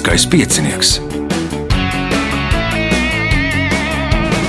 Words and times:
Lieliskais 0.00 0.24
piecinieks. 0.32 0.90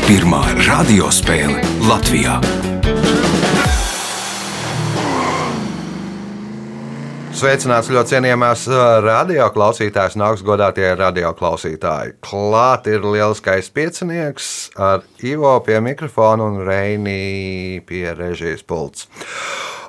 Pirmā 0.08 0.40
radiospēle 0.64 1.60
Latvijā. 1.90 2.38
Sveicināts 7.36 7.92
ļoti 7.92 8.14
cienījamās 8.14 8.64
radioklausītājas 9.04 10.16
un 10.16 10.24
augstgadātie 10.30 10.88
radioklausītāji. 10.96 12.16
Klāt 12.24 12.88
ir 12.88 13.04
lieliskais 13.04 13.68
piecinieks 13.76 14.48
ar 14.80 15.04
Ivo 15.20 15.58
pie 15.68 15.84
mikrofona 15.84 16.48
un 16.48 16.64
Reinī 16.64 17.84
pie 17.84 18.08
režijas 18.16 18.64
pults. 18.64 19.10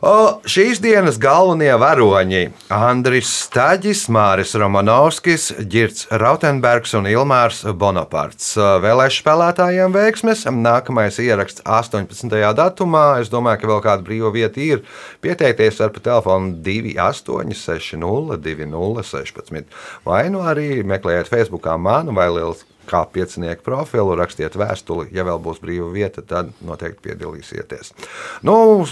O, 0.02 0.42
šīs 0.50 0.80
dienas 0.82 1.14
galvenie 1.22 1.76
varoņi- 1.78 2.50
Andris 2.90 3.28
Staģis, 3.44 4.08
Māris 4.10 4.50
Romanovskis, 4.58 5.44
Girts 5.70 6.08
Rautenbergs 6.10 6.96
un 6.98 7.06
Ilmārs 7.06 7.62
Bonaparts. 7.78 8.56
Vēlēšu 8.82 9.22
spēlētājiem 9.22 9.94
veiksmes. 9.94 10.42
Nākamais 10.50 11.20
ieraksts 11.22 11.62
18. 11.62 12.50
datumā. 12.58 13.20
Es 13.20 13.30
domāju, 13.30 13.60
ka 13.60 13.70
vēl 13.70 13.82
kāda 13.84 14.02
brīva 14.02 14.32
vieta 14.34 14.58
ir. 14.58 14.82
Pieteikties 15.22 15.78
var 15.78 15.90
pa 15.94 16.00
telefonu 16.00 16.58
2860 16.58 18.42
2016 18.42 19.70
vai 20.04 20.28
nu 20.30 20.42
arī 20.42 20.82
meklējiet 20.82 21.30
Facebookā 21.30 21.78
manu 21.78 22.10
vai 22.12 22.26
Lielas 22.26 22.64
kā 22.90 23.06
piecinieku 23.06 23.62
profilu, 23.62 24.18
rakstiet 24.18 24.58
vēstuli. 24.58 25.14
Ja 25.14 25.22
vēl 25.22 25.38
būs 25.38 25.62
brīva 25.62 25.92
vieta, 25.94 26.26
tad 26.26 26.50
noteikti 26.58 27.06
piedalīsieties. 27.06 27.94
Nu, 28.42 28.84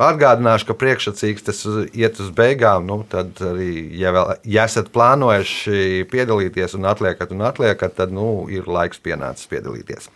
Atgādināšu, 0.00 0.64
ka 0.70 0.76
priekšsacīgs 0.80 1.44
tas 1.44 1.58
iet 1.92 2.20
uz 2.24 2.30
beigām. 2.32 2.86
Nu, 2.88 3.02
tad 3.08 3.36
arī, 3.44 3.72
ja, 4.00 4.14
vēl, 4.16 4.30
ja 4.48 4.64
esat 4.64 4.88
plānojuši 4.94 6.06
piedalīties 6.08 6.76
un 6.78 6.88
atliekat, 6.88 7.34
un 7.36 7.44
atliekat 7.44 7.98
tad 7.98 8.14
nu, 8.16 8.46
ir 8.48 8.64
laiks 8.64 9.02
pienācis 9.04 9.50
piedalīties. 9.50 10.08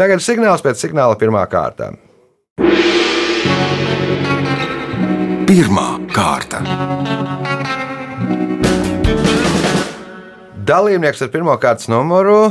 Tagad 0.00 0.24
signāls 0.24 0.64
pēc 0.64 0.80
signāla 0.80 1.20
pirmā 1.20 1.44
kārta. 1.52 1.92
Pirmā 5.50 5.86
kārta. 6.16 6.64
Dalībnieks 10.70 11.20
ar 11.26 11.32
pirmā 11.34 11.60
kārtas 11.60 11.92
numuru. 11.92 12.46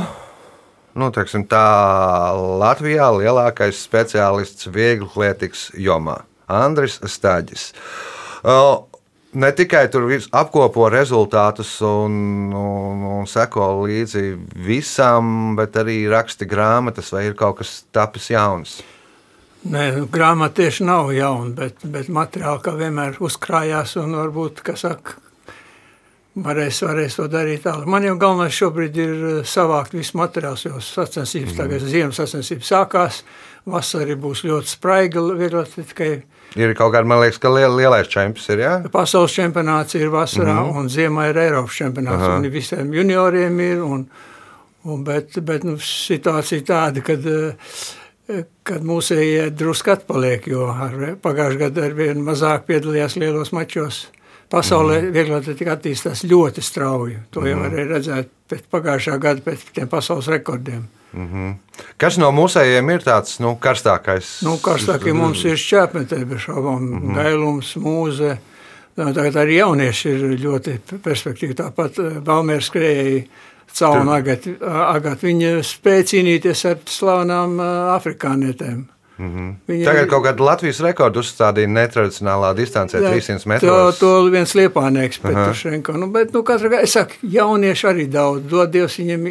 Nu, 0.94 1.10
teiksim, 1.14 1.48
tā 1.50 1.66
Latvijā 2.62 3.10
lielākais 3.18 3.78
speciālists 3.82 4.70
vieglatlētikas 4.70 5.70
jomā. 5.78 6.20
Andris 6.50 6.98
Staģis. 7.04 7.70
Ne 9.30 9.52
tikai 9.54 9.84
tur 9.92 10.08
apkopo 10.34 10.88
rezultātus 10.90 11.76
un, 11.86 12.14
un, 12.50 13.04
un 13.20 13.28
seko 13.30 13.68
līdzi 13.84 14.24
visam, 14.66 15.54
bet 15.58 15.78
arī 15.78 16.00
raksta 16.10 16.48
grāmatas, 16.50 17.12
vai 17.14 17.28
ir 17.28 17.36
kaut 17.38 17.60
kas 17.60 17.76
tapis 17.94 18.26
jauns. 18.32 18.80
Nē, 19.70 19.90
nu, 19.94 20.06
grāmata 20.08 20.62
tieši 20.62 20.86
nav 20.88 21.12
jauna, 21.12 21.52
bet, 21.52 21.82
bet 21.84 22.08
materiāli 22.08 22.62
kā 22.64 22.72
vienmēr 22.78 23.18
uzkrājās 23.20 23.98
un 24.00 24.16
varbūt, 24.16 24.62
kas 24.64 24.86
saka, 24.86 25.18
varēs, 26.40 26.80
varēs 26.86 27.18
to 27.18 27.26
darīt 27.30 27.66
tālāk. 27.66 27.88
Man 27.90 28.06
jau 28.06 28.14
galvenais 28.20 28.56
šobrīd 28.56 28.98
ir 29.04 29.20
savākt 29.48 29.94
visu 29.94 30.16
materiālus, 30.20 30.64
jo 30.64 30.80
sacensības 30.80 31.52
mm. 31.52 31.58
tagad 31.60 31.84
ziemas 31.92 32.20
sacensības 32.22 32.72
sākās, 32.72 33.20
vasarī 33.70 34.18
būs 34.20 34.44
ļoti 34.48 34.74
spraiga 34.76 35.22
vieglatletikai 35.22 36.12
Ir 36.58 36.72
kaut 36.74 36.90
kāda, 36.90 37.06
man 37.06 37.20
liekas, 37.22 37.38
ka 37.38 37.50
liel, 37.52 37.76
lielais 37.78 38.08
čempions 38.10 38.48
ir. 38.50 38.64
Jā? 38.64 38.72
Pasaules 38.90 39.34
čempionāts 39.36 39.94
ir 39.94 40.10
vasarā, 40.10 40.56
mm 40.56 40.70
-hmm. 40.70 40.78
un 40.78 40.88
ziemā 40.88 41.28
ir 41.30 41.38
Eiropas 41.38 41.76
čempionāts. 41.78 42.26
Aha. 42.26 42.36
Un 42.36 42.50
visiem 42.50 42.94
junioriem 42.94 43.60
ir. 43.60 43.82
Un, 43.82 44.06
un, 44.84 45.04
bet 45.04 45.38
bet 45.44 45.64
nu, 45.64 45.76
situācija 45.78 46.62
tāda, 46.66 47.02
kad, 47.02 47.20
kad 48.62 48.82
mūsējie 48.82 49.50
drusku 49.50 49.90
atpaliek, 49.90 50.46
jo 50.46 50.66
pagājušajā 51.22 51.58
gadā 51.58 51.84
ar 51.84 51.94
vienu 51.94 52.24
mazāk 52.24 52.66
piedalījās 52.66 53.16
lielos 53.16 53.52
mačos. 53.52 54.08
Pasaulē 54.50 55.02
mm. 55.02 55.12
vieglatlētika 55.12 55.72
attīstās 55.76 56.24
ļoti 56.24 56.62
strauji. 56.62 57.18
To 57.30 57.46
jau 57.46 57.56
mm. 57.56 57.62
varēja 57.62 57.88
redzēt 57.88 58.28
pēc 58.50 58.62
pagājušā 58.70 59.18
gada 59.18 59.40
pēc 59.40 59.58
tiem 59.74 59.88
pasaules 59.88 60.26
rekordiem. 60.26 60.88
Mm 61.12 61.28
-hmm. 61.28 61.54
Kas 61.96 62.16
no 62.16 62.30
mūsējiem 62.30 62.90
ir 62.94 63.02
tāds 63.02 63.40
nu, 63.40 63.56
karstākais? 63.60 64.42
Nu, 64.42 64.58
karstākie 64.62 65.12
mums 65.12 65.44
ir 65.44 65.56
šķēpmetē, 65.56 66.24
bez 66.24 66.40
šaubām, 66.46 66.80
mm 66.82 67.00
-hmm. 67.00 67.14
gailums, 67.14 67.76
mūze. 67.76 68.36
Tagad 68.96 69.34
arī 69.34 69.56
jaunieši 69.56 70.08
ir 70.08 70.20
ļoti 70.40 70.78
perspektīvi. 71.02 71.54
Tāpat 71.54 72.22
Balmērs 72.24 72.64
eh, 72.64 72.70
skrēja 72.70 73.22
caur 73.72 74.00
un 74.00 74.08
agat, 74.08 74.46
agat. 74.94 75.22
Viņa 75.22 75.62
spēja 75.62 76.02
cīnīties 76.12 76.64
ar 76.70 76.76
slavenām 76.86 77.60
afrikānietēm. 77.96 78.84
Mm 79.20 79.30
-hmm. 79.36 79.54
Viņa 79.68 79.84
Tagad 79.84 80.08
kaut 80.08 80.24
kāda 80.24 80.44
Latvijas 80.44 80.80
rekordu 80.80 81.20
uzstādīja 81.20 81.68
netradicionālā 81.68 82.54
distancē, 82.56 83.00
jā, 83.02 83.10
300 83.12 83.46
metros. 83.46 83.98
To, 83.98 84.06
to 84.06 84.30
viens 84.30 84.54
liepānieks, 84.54 85.20
Petrušenko. 85.22 85.92
Nu, 85.92 86.06
bet, 86.06 86.32
nu, 86.32 86.42
gadījumā, 86.42 86.80
es 86.82 86.92
saku, 86.96 87.12
jaunieši 87.22 87.86
arī 87.86 88.06
daudz, 88.08 88.48
dod 88.48 88.70
Dievs 88.70 88.96
viņiem 88.98 89.26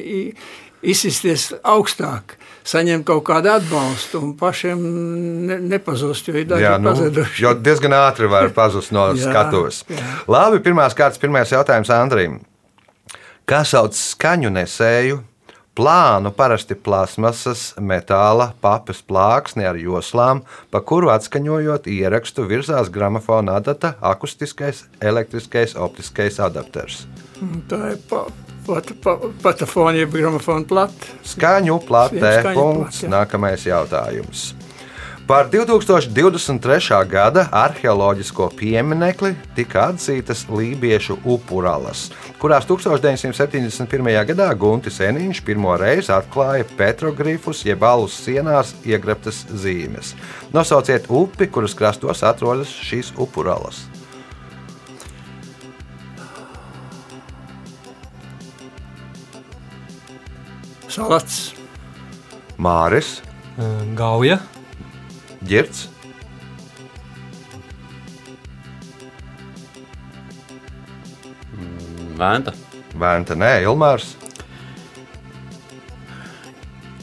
izsisties 0.81 1.49
augstāk, 1.63 2.35
saņemt 2.67 3.07
kaut 3.07 3.23
kādu 3.27 3.51
atbalstu 3.53 4.21
un 4.23 4.35
pašiem 4.39 4.83
ne, 5.49 5.59
nepazust, 5.75 6.29
jo 6.29 6.37
ir 6.39 6.47
daži 6.49 6.69
nu, 6.79 6.91
pazuduši. 6.91 7.43
Jo 7.43 7.55
diezgan 7.57 7.95
ātri 7.97 8.29
var 8.31 8.51
pazust 8.59 8.93
no 8.95 9.09
jā, 9.13 9.29
skatuves. 9.29 9.83
Jā. 9.89 10.05
Labi, 10.31 10.61
pirmās 10.63 10.97
kārtas, 10.97 11.21
pirmais 11.21 11.51
jautājums 11.53 11.91
Andrim. 11.93 12.39
Kā 13.49 13.63
sauc 13.65 13.97
skaņu 13.97 14.53
nesēju? 14.53 15.23
Plānu 15.79 16.33
parasti 16.35 16.75
plasmasas, 16.75 17.69
metāla, 17.79 18.49
papas 18.59 18.99
plāksni 19.05 19.63
ar 19.63 19.77
joslām, 19.79 20.41
pa 20.73 20.81
kuru 20.83 21.07
atskaņojot 21.13 21.87
ierakstu 21.87 22.43
virzās 22.49 22.91
gramofona 22.91 23.55
adata, 23.61 23.93
akustiskais, 24.03 24.83
elektriskais, 24.99 25.77
optiskais 25.79 26.41
adapters. 26.43 27.05
Tā 27.71 27.93
ir 27.93 28.01
Patafona, 29.43 29.97
jeb 29.97 30.15
gramofona 30.15 30.65
plate. 30.69 31.13
Skaņu 31.33 31.81
platē. 31.87 32.33
Punkts. 32.53 33.03
Nākamais 33.09 33.65
jautājums. 33.67 34.49
Par 35.29 35.45
2023. 35.45 37.05
gada 37.05 37.43
arheoloģisko 37.53 38.47
pieminekli 38.57 39.35
tika 39.53 39.83
atzītas 39.91 40.47
lībiešu 40.49 41.19
upuralas, 41.21 42.07
kurās 42.41 42.65
1971. 42.65 44.09
gadā 44.31 44.47
Guntis 44.57 44.97
Enīņš 45.05 45.43
pirmo 45.45 45.77
reizi 45.77 46.09
atklāja 46.17 46.65
petrogrifus 46.81 47.61
jeb 47.61 47.85
alus 47.85 48.17
sienās 48.23 48.73
iegreptas 48.81 49.43
zīmes. 49.53 50.15
Nosauciet 50.49 51.05
upi, 51.13 51.45
kuras 51.45 51.77
krastos 51.77 52.25
atrodas 52.25 52.73
šīs 52.89 53.13
upuralas. 53.21 53.85
Salats, 60.99 61.53
Māris, 62.59 63.21
Gauja, 63.95 64.35
Girts. 65.47 65.85
Vēnta. 72.19 72.51
Vēnta, 72.99 73.39
nē, 73.39 73.53
Ilmārs. 73.63 74.09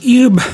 Ilba. 0.05 0.45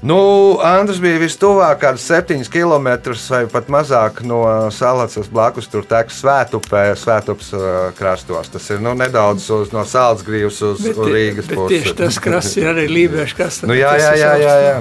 Nu, 0.00 0.16
Andris 0.64 0.96
bija 0.96 1.18
vistuvāk, 1.20 1.82
kāds 1.82 2.06
7 2.08 2.46
km 2.48 2.86
vai 3.28 3.42
pat 3.52 3.66
mazāk 3.68 4.22
no 4.24 4.40
salas 4.72 5.18
blakus. 5.28 5.68
Tur 5.68 5.84
tek 5.84 6.08
svētupē, 6.08 6.86
svētups 6.96 7.52
uh, 7.52 7.66
krastos. 7.98 8.48
Tas 8.48 8.70
ir 8.72 8.80
nu, 8.80 8.94
nedaudz 8.96 9.50
uz, 9.52 9.74
no 9.76 9.84
salas 9.84 10.24
grīvas 10.24 10.62
uz, 10.64 10.80
bet, 10.86 10.96
uz 10.96 11.12
Rīgas 11.12 11.52
pusi. 11.52 11.74
Tieši 11.74 11.94
tas 12.00 12.20
krasts 12.22 12.56
ir 12.56 12.72
arī 12.72 12.86
lībiešu 12.88 13.36
krasts. 13.36 13.66
nu, 13.68 13.76
jā, 13.76 13.92
jā, 14.00 14.16
jā, 14.16 14.32
jā, 14.40 14.56
jā. 14.70 14.80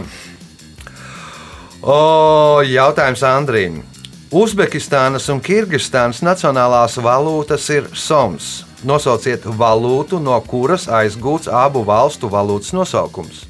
O, 1.84 2.64
jautājums 2.64 3.24
Andrīm. 3.28 3.84
Uzbekistānas 4.32 5.28
un 5.34 5.44
Kirgistānas 5.44 6.24
nacionālās 6.24 6.96
valūtas 7.02 7.68
ir 7.76 7.92
soms. 7.92 8.62
Nosauciet 8.88 9.44
valūtu, 9.44 10.24
no 10.24 10.40
kuras 10.48 10.88
aizgūts 10.88 11.52
abu 11.52 11.84
valstu 11.84 12.32
valūtas 12.32 12.72
nosaukums. 12.72 13.50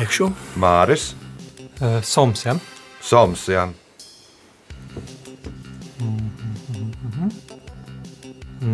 Teikšu. 0.00 0.30
Māris. 0.56 1.10
Uh, 1.76 1.98
Soms, 2.00 2.46
jā. 2.46 2.54
Soms, 3.04 3.42
jā. 3.52 3.66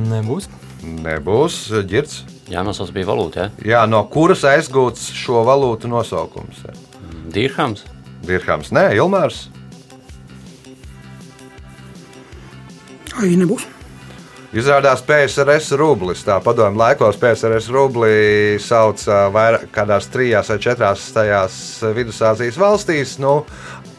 Nebūs. 0.07 0.47
Nebūs 0.87 1.59
ģirts. 1.91 2.21
Jā, 2.47 2.63
nosauc 2.63 2.95
bija 2.95 3.11
valūta. 3.11 3.43
Jā? 3.43 3.51
jā, 3.73 3.83
no 3.91 4.05
kuras 4.07 4.47
aizgūts 4.47 5.09
šo 5.19 5.43
valūtu 5.49 5.91
nosaukums? 5.91 6.63
Dirhams. 7.35 7.83
Dirhams, 8.23 8.71
nē, 8.71 8.93
Ilmārs. 8.95 9.49
Ai, 13.19 13.35
nebūs. 13.35 13.67
Izrādās 14.57 15.03
PSRS 15.05 15.75
rublis. 15.77 16.23
Tā 16.25 16.39
padomju 16.41 16.81
laikos 16.81 17.19
PSRS 17.21 17.67
rubli 17.75 18.57
sauc 18.65 19.03
ā, 19.05 19.27
vairāk 19.29 19.67
kādās 19.75 20.07
trijās 20.09 20.49
vai 20.49 20.57
četrās 20.65 21.03
tajās 21.13 21.59
Vidusāzijas 21.97 22.57
valstīs. 22.61 23.19
Nu, 23.21 23.43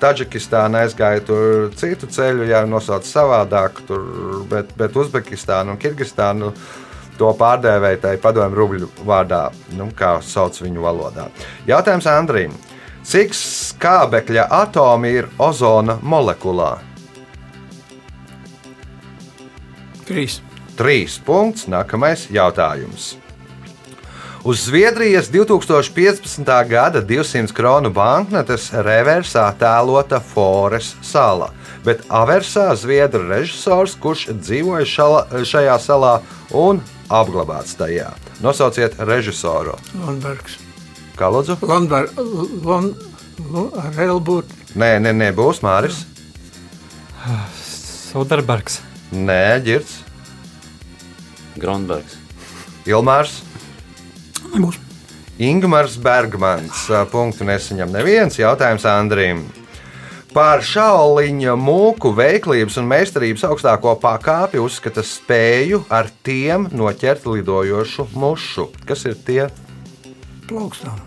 Taģikistāna 0.02 0.84
aizgāja 0.86 1.22
tur 1.26 1.70
citu 1.78 2.10
ceļu, 2.10 2.48
jau 2.50 2.64
nosauc 2.70 3.06
savādāk, 3.06 3.84
tur, 3.86 4.02
bet, 4.50 4.74
bet 4.78 4.98
Uzbekistāna 4.98 5.74
un 5.74 5.80
Kirgistāna 5.82 6.50
to 7.18 7.30
pārdēvēja 7.38 8.02
tai 8.08 8.16
padomju 8.22 8.58
rubļu 8.58 8.90
vārdā, 9.06 9.44
nu, 9.78 9.92
kā 9.98 10.16
sauc 10.26 10.58
viņu 10.62 10.86
valodā. 10.86 11.30
Jautājums 11.70 12.10
Andrīm. 12.14 12.58
Cik 13.06 13.38
skābekļa 13.38 14.50
atomi 14.64 15.14
ir 15.22 15.30
ozona 15.38 16.00
molekulā? 16.02 16.74
Trīs. 20.10 20.42
Trīs 20.78 21.18
punkts. 21.26 21.66
Nākamais 21.66 22.28
jautājums. 22.30 23.16
Uz 24.48 24.62
Zviedrijas 24.64 25.32
2015. 25.34 26.46
gada 26.70 27.02
200 27.02 27.52
kronu 27.52 27.90
banknotes 27.92 28.70
reversā 28.72 29.50
tēlota 29.60 30.22
Fores 30.24 30.94
sala, 31.02 31.50
bet 31.84 32.06
aversā 32.08 32.70
zviedru 32.78 33.26
režisors, 33.28 33.98
kurš 34.00 34.30
dzīvoja 34.38 34.86
šala, 34.88 35.26
šajā 35.44 35.76
salā 35.84 36.14
un 36.56 36.80
apglabāts 37.10 37.76
tajā. 37.76 38.14
Nosauciet 38.40 38.96
režisoru. 39.02 39.76
Lundbergs. 40.06 40.62
Kā 41.18 41.28
lūdzu? 41.34 41.58
Lundberg. 41.66 42.16
Lund, 42.64 42.96
Lund. 43.52 44.58
Nē, 44.78 44.96
nē, 45.02 45.12
nē 45.12 45.32
būs 45.36 45.60
Māris. 45.66 46.06
Soderbergs. 48.14 48.80
Nē, 49.12 49.58
ģirds. 49.66 50.07
Gronbergs. 51.62 52.18
Ilmārs. 52.88 53.42
Nebūs. 54.54 54.80
Ingūns 55.38 56.00
Bergmans. 56.02 56.88
Punktu 57.12 57.46
nesaņem 57.46 57.92
neviens 57.94 58.40
jautājums 58.40 58.86
Andrim. 58.90 59.44
Par 60.34 60.62
šauliņa 60.66 61.54
mūku 61.58 62.12
veiklības 62.18 62.76
un 62.82 62.90
meistarības 62.90 63.46
augstāko 63.48 63.96
pakāpi 64.02 64.60
uzskata 64.62 65.02
spēju 65.06 65.84
ar 65.94 66.10
tiem 66.26 66.68
noķert 66.74 67.26
lidojošu 67.30 68.10
mušu. 68.14 68.68
Kas 68.86 69.06
ir 69.10 69.16
tie 69.26 69.48
Plaukstām. 70.48 71.00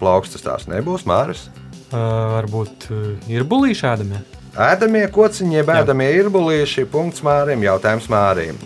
plaukstas? 0.00 0.42
Tās 0.42 0.66
nebūs 0.70 1.06
Māris. 1.08 1.48
Uh, 1.88 2.38
varbūt 2.38 2.90
uh, 2.92 3.30
ir 3.32 3.46
bulīši 3.48 3.86
ēdamie. 3.88 4.20
Ēdamie 4.58 5.04
kociņi, 5.14 5.54
jeb 5.60 5.68
ēdamie 5.70 6.08
ir 6.18 6.28
bulīši. 6.34 6.82
Punkts 6.90 7.22
Mārim. 7.22 7.60
Jautājums 7.62 8.08
Mārim. 8.10 8.56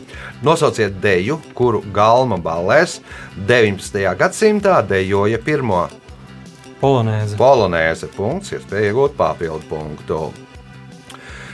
Nosauciet 0.41 0.95
deju, 1.03 1.37
kuru 1.53 1.83
galma 1.93 2.39
balēs 2.41 3.03
19. 3.37 3.99
gadsimtā 4.17 4.79
dejoja 4.89 5.37
pirmo 5.45 5.83
Polonēze. 6.81 7.37
polonēze. 7.37 8.09
Punkts, 8.17 8.55
iespēja 8.57 8.89
iegūt 8.89 9.19
papildu 9.21 9.69
punktu. 9.69 10.23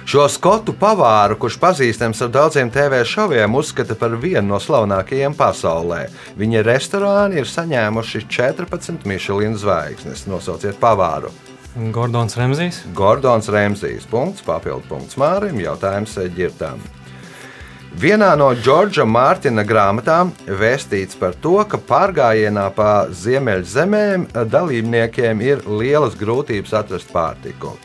Šo 0.07 0.29
skotu 0.31 0.73
pavāru, 0.73 1.35
kurš 1.37 1.59
pazīstams 1.59 2.23
ar 2.23 2.31
daudziem 2.31 2.71
TV 2.71 3.03
šoviem, 3.05 3.59
uzskata 3.59 3.99
par 3.99 4.15
vienu 4.23 4.55
no 4.55 4.63
slavenākajiem 4.63 5.35
pasaulē. 5.35 6.05
Viņa 6.39 6.63
restorāni 6.63 7.43
ir 7.43 7.51
saņēmuši 7.51 8.25
14 8.31 9.03
Michelin 9.05 9.59
zvaigznes. 9.59 10.29
Nosauciet 10.31 10.79
pavāru. 10.79 11.35
Gordons 11.79 12.35
Remzijs. 12.37 12.81
Gordons 12.95 13.49
Remzijs. 13.49 14.07
Punkts, 14.11 14.43
papildu 14.43 14.83
punkts 14.89 15.19
Mārim. 15.21 15.61
Jautājums 15.63 16.17
ģirtām. 16.35 16.81
Vienā 17.99 18.33
no 18.39 18.51
Džordža 18.55 19.07
Mārtiņa 19.07 19.63
grāmatām 19.67 20.33
vēstīts 20.47 21.17
par 21.19 21.39
to, 21.39 21.55
ka 21.71 21.79
pārgājienā 21.79 22.67
pa 22.75 23.07
ziemeļzemēm 23.15 24.27
dalībniekiem 24.51 25.41
ir 25.43 25.63
lielas 25.71 26.19
grūtības 26.19 26.75
atrast 26.83 27.15
pārtiku. 27.15 27.77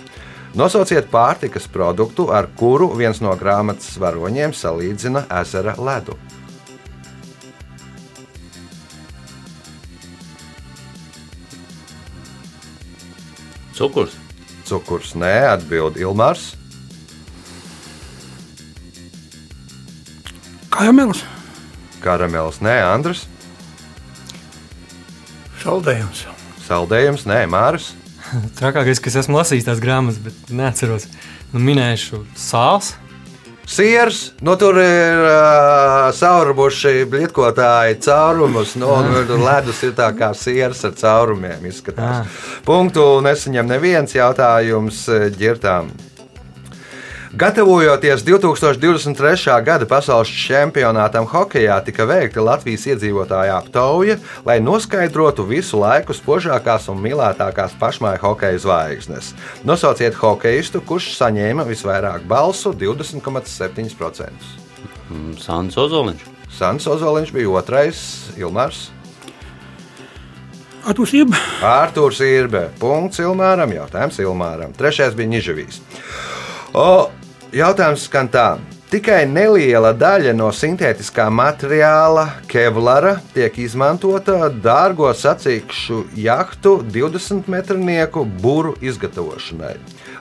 Nosauciet 0.57 1.09
pārtikas 1.13 1.69
produktu, 1.69 2.27
ar 2.33 2.49
kuru 2.57 2.91
viens 2.97 3.21
no 3.21 3.33
grāmatas 3.37 3.93
varoņiem 4.01 4.53
salīdzina 4.57 5.27
ezera 5.41 5.77
ledu. 5.77 6.17
Cukurs. 13.73 14.13
Cukurs 14.67 15.15
nē, 15.17 15.33
atbild 15.55 15.97
Ilmārs. 15.97 16.53
Karamels. 20.73 21.23
Karamels 22.03 22.61
nē, 22.63 22.77
Andris. 22.85 23.25
Saldējums. 25.63 26.25
Saldējums 26.67 27.27
nē, 27.29 27.43
Māris. 27.51 27.91
Trakākais, 28.59 29.01
ka 29.01 29.11
es 29.11 29.19
esmu 29.23 29.37
lasījis 29.39 29.67
tās 29.67 29.81
grāmatas, 29.83 30.19
bet 30.23 30.53
neatceros. 30.53 31.07
Nu, 31.53 31.61
minēšu 31.63 32.23
sāls. 32.39 32.93
Siers, 33.63 34.33
nu 34.43 34.57
tur 34.59 34.77
ir 34.81 35.21
uh, 35.23 36.09
saurubuši 36.13 37.05
blitkotāji 37.09 37.99
caurumus, 38.03 38.75
nu, 38.75 38.89
un 38.91 39.23
tur 39.27 39.39
ledus 39.39 39.79
ir 39.87 39.95
tā 39.97 40.09
kā 40.17 40.33
siers 40.35 40.83
ar 40.83 40.97
caurumiem 40.99 41.63
izskatās. 41.71 42.27
Punktu 42.67 43.05
nesaņem 43.23 43.71
neviens 43.71 44.17
jautājums 44.17 45.05
ģirtām. 45.39 45.93
Gatavojoties 47.33 48.21
2023. 48.21 49.63
gada 49.65 49.85
pasaules 49.89 50.29
čempionātam 50.29 51.25
hokeja, 51.25 51.79
tika 51.81 52.05
veikta 52.05 52.43
Latvijas 52.45 52.83
iedzīvotāju 52.91 53.55
aptauja, 53.55 54.19
lai 54.45 54.59
noskaidrotu 54.61 55.41
visu 55.49 55.79
laiku 55.81 56.13
spožākās 56.13 56.85
un 56.93 57.01
mīlētākās 57.01 57.73
pašmāju 57.81 58.21
hokeja 58.21 58.59
zvaigznes. 58.61 59.31
Nosauciet 59.65 60.13
hokeistu, 60.13 60.83
kurš 60.85 61.15
saņēma 61.17 61.65
visvairāk 61.65 62.27
balsu- 62.29 62.69
20,7%. 62.83 64.29
Mm, 65.09 65.33
Sants 65.41 65.77
Ozoliņš. 65.77 66.21
Sants 66.53 66.85
Ozoliņš 66.85 67.33
bija 67.33 67.49
otrais, 67.49 68.29
Ilmārs. 68.37 68.91
Atpūstība. 70.85 71.33
Ārtūrs 71.65 72.21
Irbe. 72.21 72.69
Punkts 72.79 73.17
Ilmāram. 73.17 73.73
Jautājums 73.73 74.19
Ilmāram. 74.21 74.77
Trešais 74.77 75.15
bija 75.15 75.29
Nižavīs. 75.29 75.81
O, 76.73 77.09
jautājums 77.53 78.07
skan 78.07 78.29
tā. 78.33 78.47
Tikai 78.93 79.23
neliela 79.25 79.89
daļa 79.97 80.35
no 80.37 80.51
sintētiskā 80.53 81.25
materiāla, 81.33 82.27
kevlara, 82.49 83.15
tiek 83.33 83.55
izmantota 83.63 84.51
dārgo 84.53 85.07
sacīkšu 85.17 86.03
jahtu 86.21 86.75
20 86.93 87.49
metrnieku 87.49 88.21
būru 88.43 88.75
izgatavošanai. 88.85 89.73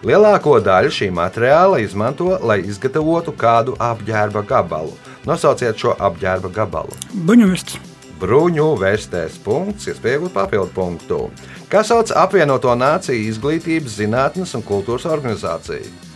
Lielāko 0.08 0.56
daļu 0.64 0.92
šī 0.96 1.10
materiāla 1.12 1.82
izmanto, 1.84 2.30
lai 2.40 2.62
izgatavotu 2.64 3.34
kādu 3.36 3.76
apģērba 3.76 4.40
gabalu. 4.48 4.96
Nosauciet 5.28 5.76
šo 5.76 5.92
apģērba 6.00 6.48
gabalu. 6.56 6.96
Bruņuvests. 7.12 7.76
Bruņu 8.22 8.70
vestēs 8.78 9.36
punkts, 9.42 9.90
iespējams, 9.90 10.32
papildu 10.32 10.72
punktu. 10.72 11.20
Kas 11.68 11.92
sauc 11.92 12.14
apvienoto 12.14 12.72
nāciju 12.78 13.28
izglītības, 13.28 13.98
zinātnes 14.00 14.56
un 14.56 14.64
kultūras 14.64 15.04
organizāciju? 15.10 16.12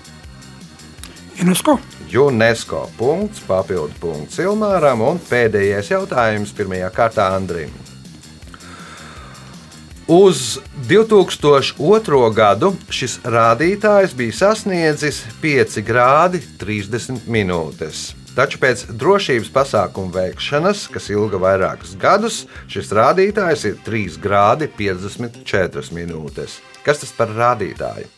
UNESCO. 1.43 1.79
UNESCO 2.17 2.87
punkts, 2.97 3.43
papildu 3.45 3.93
punkts 4.01 4.39
Ilmāram 4.41 5.03
un 5.05 5.19
pēdējais 5.21 5.91
jautājums 5.93 6.55
pirmajā 6.57 6.89
kārtā 6.95 7.27
Andrim. 7.37 7.75
Uz 10.07 10.61
2002. 10.89 12.31
gadu 12.33 12.71
šis 12.95 13.19
rādītājs 13.27 14.15
bija 14.17 14.37
sasniedzis 14.39 15.25
5 15.43 15.81
grādi 15.85 16.41
30 16.61 17.27
minūtes. 17.27 18.13
Taču 18.37 18.61
pēc 18.63 18.87
drošības 19.01 19.49
pasākumu 19.53 20.13
veikšanas, 20.15 20.87
kas 20.93 21.11
ilga 21.11 21.41
vairākus 21.43 21.97
gadus, 22.01 22.45
šis 22.71 22.93
rādītājs 22.97 23.65
ir 23.73 23.81
3 23.85 24.21
grādi 24.23 24.69
54 24.79 25.91
minūtes. 25.97 26.61
Kas 26.87 27.03
tas 27.03 27.17
par 27.17 27.33
rādītāju? 27.33 28.16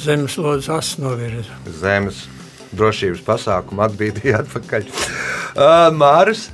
Zemeslodes 0.00 0.68
asins 0.72 0.98
novirza. 1.02 1.56
Zemes 1.80 2.24
drošības 2.76 3.20
pasākumu 3.26 3.82
atbīdīja 3.88 4.40
atpakaļ. 4.44 4.86
Uh, 5.50 5.90
Māris. 5.96 6.48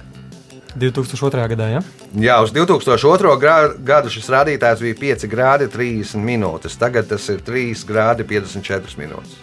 2002. 0.76 1.46
gadā, 1.54 1.68
ja? 1.76 1.80
Jā, 2.16 2.36
uz 2.44 2.52
2002. 2.52 3.34
gra- 3.40 3.74
gadu 3.76 4.10
šis 4.12 4.28
rādītājs 4.32 4.82
bija 4.84 4.98
5 5.16 5.26
grādi 5.32 5.68
30 5.72 6.20
minūtes. 6.24 6.76
Tagad 6.80 7.08
tas 7.08 7.28
ir 7.32 7.40
3 7.44 7.84
grādi 7.88 8.24
54 8.28 8.98
minūtes. 9.00 9.36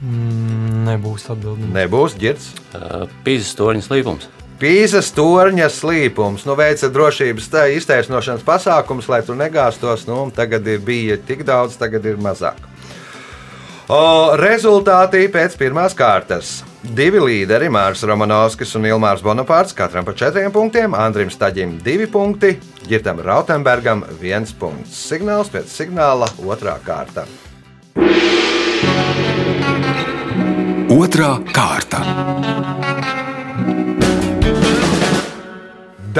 Mm, 0.00 0.84
nebūs 0.88 1.26
atbildīgi. 1.34 1.72
Nebūs 1.76 2.14
ģērbs. 2.20 2.46
Uh, 2.72 3.02
Pīzes 3.26 3.52
torņa 3.58 3.84
slīpums. 3.84 4.30
Pīzes 4.60 5.08
torņa 5.16 5.70
slīpums. 5.72 6.44
Nu, 6.44 6.52
veica 6.58 6.90
drošības 6.92 7.46
iztaisnošanas 7.78 8.44
pasākums, 8.44 9.08
lai 9.08 9.22
tur 9.24 9.38
negāstos. 9.40 10.04
Nu, 10.08 10.26
tagad 10.36 10.66
ir 10.68 10.82
bija 10.84 11.16
tik 11.16 11.46
daudz, 11.48 11.78
tagad 11.80 12.04
ir 12.04 12.20
mazāk. 12.20 12.60
O, 13.90 14.36
rezultāti 14.38 15.24
pēc 15.32 15.56
pirmās 15.58 15.96
kārtas. 15.98 16.60
Divi 16.80 17.18
līderi, 17.24 17.66
Mārcis 17.72 18.06
Romanovskis 18.08 18.76
un 18.78 18.86
Ilmārs 18.88 19.24
Bonapārts, 19.24 19.74
katram 19.76 20.06
pa 20.06 20.14
četriem 20.16 20.52
punktiem, 20.54 20.94
Andrim 20.94 21.32
Staģim 21.32 21.74
divi 21.84 22.06
punkti, 22.08 22.54
Girtam 22.86 23.20
Rautenbergam 23.24 24.04
viens 24.20 24.54
punkts. 24.56 24.94
Signāls 25.10 25.50
pēc 25.52 25.72
signāla 25.72 26.30
otrā 26.46 26.78
kārta. 26.86 27.26
Otra 31.00 31.36
kārta. 31.50 32.69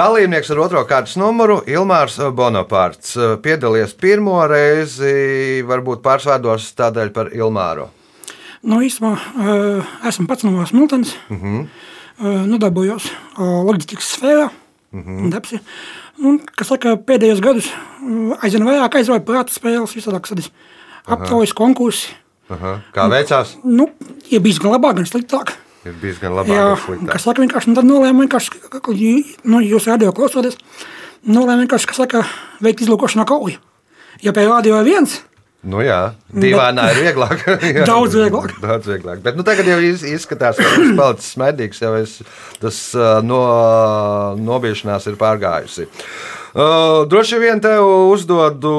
Dalībnieks 0.00 0.48
ar 0.54 0.60
otro 0.64 0.80
kārtas 0.88 1.18
numuru 1.20 1.58
Ilmārs 1.68 2.14
Bonapārts 2.32 3.10
piedalījies 3.44 3.90
pirmo 4.00 4.38
reizi, 4.48 5.60
varbūt 5.68 6.00
pārsvārdos 6.00 6.70
tādēļ 6.78 7.10
par 7.12 7.28
Ilmāru. 7.36 7.84
Nu, 8.64 8.78
īstenībā 8.84 9.10
uh, 9.12 9.90
esmu 10.08 10.24
pats 10.30 10.46
no 10.48 10.64
Smiltenes. 10.68 11.12
Uh 11.28 11.36
Mhm. 11.36 11.58
-huh. 11.58 11.66
uh, 12.24 12.46
nodarbojos 12.48 13.10
loģistikas 13.36 14.08
sfērā. 14.16 14.46
Uh 14.48 14.98
Mhm. 15.00 15.18
-huh. 15.18 15.30
Depsi. 15.34 15.60
Un, 16.24 16.40
kas 16.56 16.68
saka, 16.68 16.96
pēdējos 16.96 17.40
gados 17.40 17.68
aizvien 18.42 18.64
vairāk 18.64 18.94
aizvāju 18.96 19.20
prāta 19.24 19.52
spēles, 19.52 19.96
visādākas 19.96 20.50
aptaujas 21.06 21.52
konkursi. 21.52 22.08
Aha. 22.48 22.80
Kā 22.94 23.08
veicās? 23.08 23.56
Nu, 23.64 23.88
ir 24.30 24.40
bijis 24.40 24.58
gan 24.58 24.72
labāk, 24.72 24.94
gan 24.94 25.04
sliktāk. 25.04 25.52
Ir 25.88 25.96
bijis 25.96 26.18
gan 26.20 26.34
labāk, 26.36 26.52
Jā, 26.52 27.06
kas 27.08 27.24
saka, 27.24 27.40
vienkārši 27.40 27.70
nu, 27.70 27.76
tad 27.78 27.88
nolēma 27.88 28.26
vienkārši, 28.26 28.60
nu, 29.48 29.62
jūs 29.64 29.88
radio 29.88 30.12
klausoties, 30.12 30.58
nolēma 31.24 31.64
vienkārši, 31.64 31.88
kas 31.88 32.02
saka, 32.02 32.24
veikt 32.60 32.84
izlūkošanā 32.84 33.24
kauju. 33.28 33.56
Ja 34.20 34.34
pie 34.36 34.44
radio 34.48 34.80
ir 34.82 34.88
viens, 34.90 35.20
Nu 35.60 35.82
jā, 35.84 36.14
dīvainā 36.32 36.86
ir 36.94 36.98
vieglāk. 37.04 37.42
Jā, 37.76 37.82
Daudz 37.84 38.14
vieglāk. 38.16 38.54
Daudz 38.62 38.86
vieglāk. 38.88 39.18
Bet 39.20 39.36
nu, 39.36 39.44
tagad 39.44 39.66
jau 39.68 39.76
iz- 39.84 40.06
izskatās, 40.08 40.56
ka 40.56 40.64
tas 40.64 40.94
palicis 40.96 41.34
smēķīgs, 41.34 41.82
jau 41.84 41.90
es, 41.98 42.14
tas 42.62 42.78
no, 43.28 43.42
nobiešanās 44.40 45.10
ir 45.12 45.18
pārgājusi. 45.20 45.84
Uh, 45.84 46.39
droši 47.10 47.38
vien 47.38 47.60
tev 47.62 47.84
uzdodu 48.10 48.74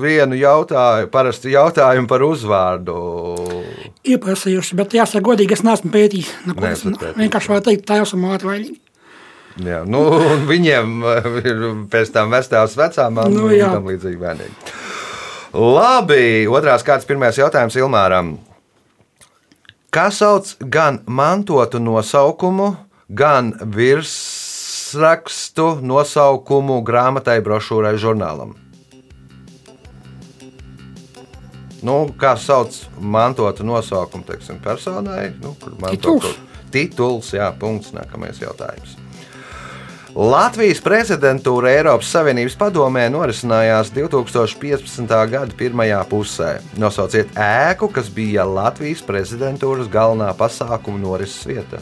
vienu 0.00 0.38
jautājumu, 0.38 1.10
parasti 1.10 1.54
jautājumu 1.54 2.10
par 2.10 2.22
uzvārdu. 2.26 2.96
ieprasījuši, 4.06 4.76
bet 4.78 4.94
jāsaka 4.94 5.24
godīgi, 5.26 5.56
es 5.58 5.64
neesmu 5.66 5.90
pētījis. 5.94 6.32
Neko, 6.46 6.66
es 6.70 6.84
vienkārši 7.18 7.52
varu 7.52 7.64
teikt, 7.70 7.86
tā 7.88 8.02
esmu 8.02 8.22
māte 8.22 8.46
vai 8.46 8.60
Jā, 9.56 9.80
nu, 9.88 10.02
viņiem 10.44 10.98
uh, 11.00 11.28
ir 11.40 11.62
pēc 11.92 12.12
tam 12.12 12.34
vestāvs 12.34 12.76
vecām 12.76 13.16
Nu, 13.32 13.46
un 13.48 13.78
tam 13.78 13.88
līdzīgi 13.88 14.20
bērnīgi. 14.20 14.74
Labi, 15.56 16.44
otrās 16.52 16.84
kārtas 16.84 17.08
pirmais 17.08 17.38
jautājums 17.40 17.78
Ilmāram. 17.80 18.34
Kā 19.94 20.10
sauc 20.12 20.50
gan 20.60 21.00
mantotu 21.08 21.80
nosaukumu, 21.80 22.74
gan 23.08 23.54
virsrakstu 24.86 25.80
nosaukumu 25.82 26.80
grāmatai, 26.84 27.40
brošūrai, 27.42 27.96
žurnālam? 27.98 28.54
Nu, 31.82 32.06
kā 32.18 32.36
sauc 32.38 32.74
mantotu 32.98 33.64
nosaukumu, 33.66 34.24
teiksim, 34.26 34.58
personai? 34.62 35.32
Nu, 35.42 35.54
mantotu- 35.78 36.20
Tituls. 36.20 36.38
Tituls, 36.70 37.32
jā, 37.32 37.50
punkts, 37.58 37.92
nākamais 37.92 38.38
jautājums. 38.40 38.96
Latvijas 40.16 40.80
prezidentūra 40.80 41.68
Eiropas 41.76 42.08
Savienības 42.08 42.56
padomē 42.56 43.10
norisinājās 43.12 43.90
2015. 43.92 45.26
gada 45.28 45.52
pirmajā 45.52 46.00
pusē. 46.08 46.60
Nosauciet 46.78 47.28
ēku, 47.34 47.92
kas 47.92 48.08
bija 48.08 48.44
Latvijas 48.48 49.02
prezidentūras 49.02 49.88
galvenā 49.92 50.32
pasākuma 50.34 50.98
norises 50.98 51.44
vieta. 51.44 51.78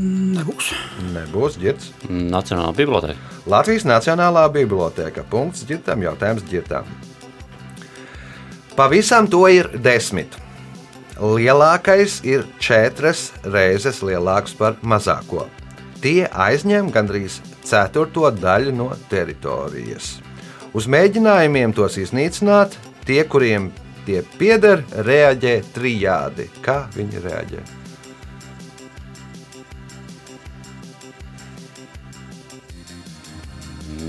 Nebūs. 0.00 0.72
Nebūs 1.14 1.58
ģirts. 1.60 1.92
Nacionālā 2.08 2.72
biblioteka. 2.76 3.18
Latvijas 3.50 3.86
Nacionālā 3.88 4.46
biblioteka. 4.52 5.24
Punkts 5.30 5.64
ģirtam, 5.68 6.04
jautājums 6.06 6.46
ģirtam. 6.50 6.88
Pavisam 8.76 9.28
to 9.30 9.44
ir 9.52 9.68
desmit. 9.82 10.36
Lielākais 11.20 12.22
ir 12.24 12.46
četras 12.62 13.28
reizes 13.44 14.00
lielāks 14.00 14.54
par 14.56 14.78
mazāko. 14.80 15.48
Tie 16.00 16.24
aizņem 16.24 16.88
gandrīz 16.94 17.42
ceturto 17.66 18.30
daļu 18.32 18.72
no 18.72 18.88
teritorijas. 19.10 20.14
Uz 20.72 20.86
mēģinājumiem 20.88 21.74
tos 21.76 21.98
iznīcināt, 22.00 22.78
tie, 23.04 23.20
kuriem 23.28 23.68
tie 24.06 24.22
pieder, 24.38 24.86
reaģē 25.04 25.58
trijādi. 25.74 26.48
Kā 26.64 26.84
viņi 26.96 27.26
reaģē? 27.26 27.79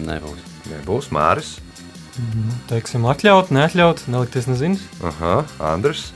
Nebūs. 0.01 0.47
Nebūs 0.71 1.11
Māris, 1.13 1.55
Teiksim, 2.69 3.05
atļaut, 3.07 3.51
neatļaut, 3.55 4.05
nelikties 4.11 4.49
nezinu. 4.51 4.79
Aha, 5.07 5.41
Andris. 5.71 6.09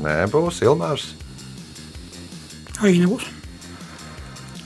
Nebūs 0.00 0.62
Ilmārs. 0.64 1.12
Arī 2.80 2.98
nebūs. 3.04 3.28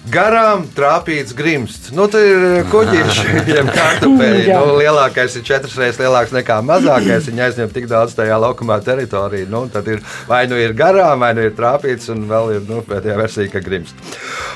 Garām 0.08 0.62
trāpīts 0.72 1.34
grimsts. 1.36 1.90
Nu, 1.92 2.06
tā 2.08 2.22
ir 2.24 2.62
kuģis, 2.70 3.18
jeb 3.50 3.68
kartupeļi. 3.74 4.46
Nu, 4.48 4.78
lielākais 4.78 5.36
ir 5.36 5.44
četras 5.44 5.74
reizes 5.76 6.00
lielāks 6.00 6.32
nekā 6.32 6.62
mazākais. 6.64 7.28
Viņa 7.28 7.44
aizņem 7.50 7.74
tik 7.74 7.90
daudz 7.90 8.16
tajā 8.16 8.38
laukumā 8.40 8.78
teritoriju. 8.86 9.50
Nu, 9.52 9.66
tad 9.74 9.90
ir 9.90 10.00
vai 10.30 10.46
nu 10.48 10.56
ir 10.56 10.72
garām, 10.78 11.26
vai 11.26 11.34
nu 11.36 11.44
ir 11.44 11.52
trāpīts, 11.58 12.08
un 12.14 12.24
vēl 12.30 12.56
ir 12.56 12.64
nu, 12.70 12.80
pēdējā 12.88 13.20
versija, 13.20 13.52
ka 13.52 13.64
grimst. 13.66 14.00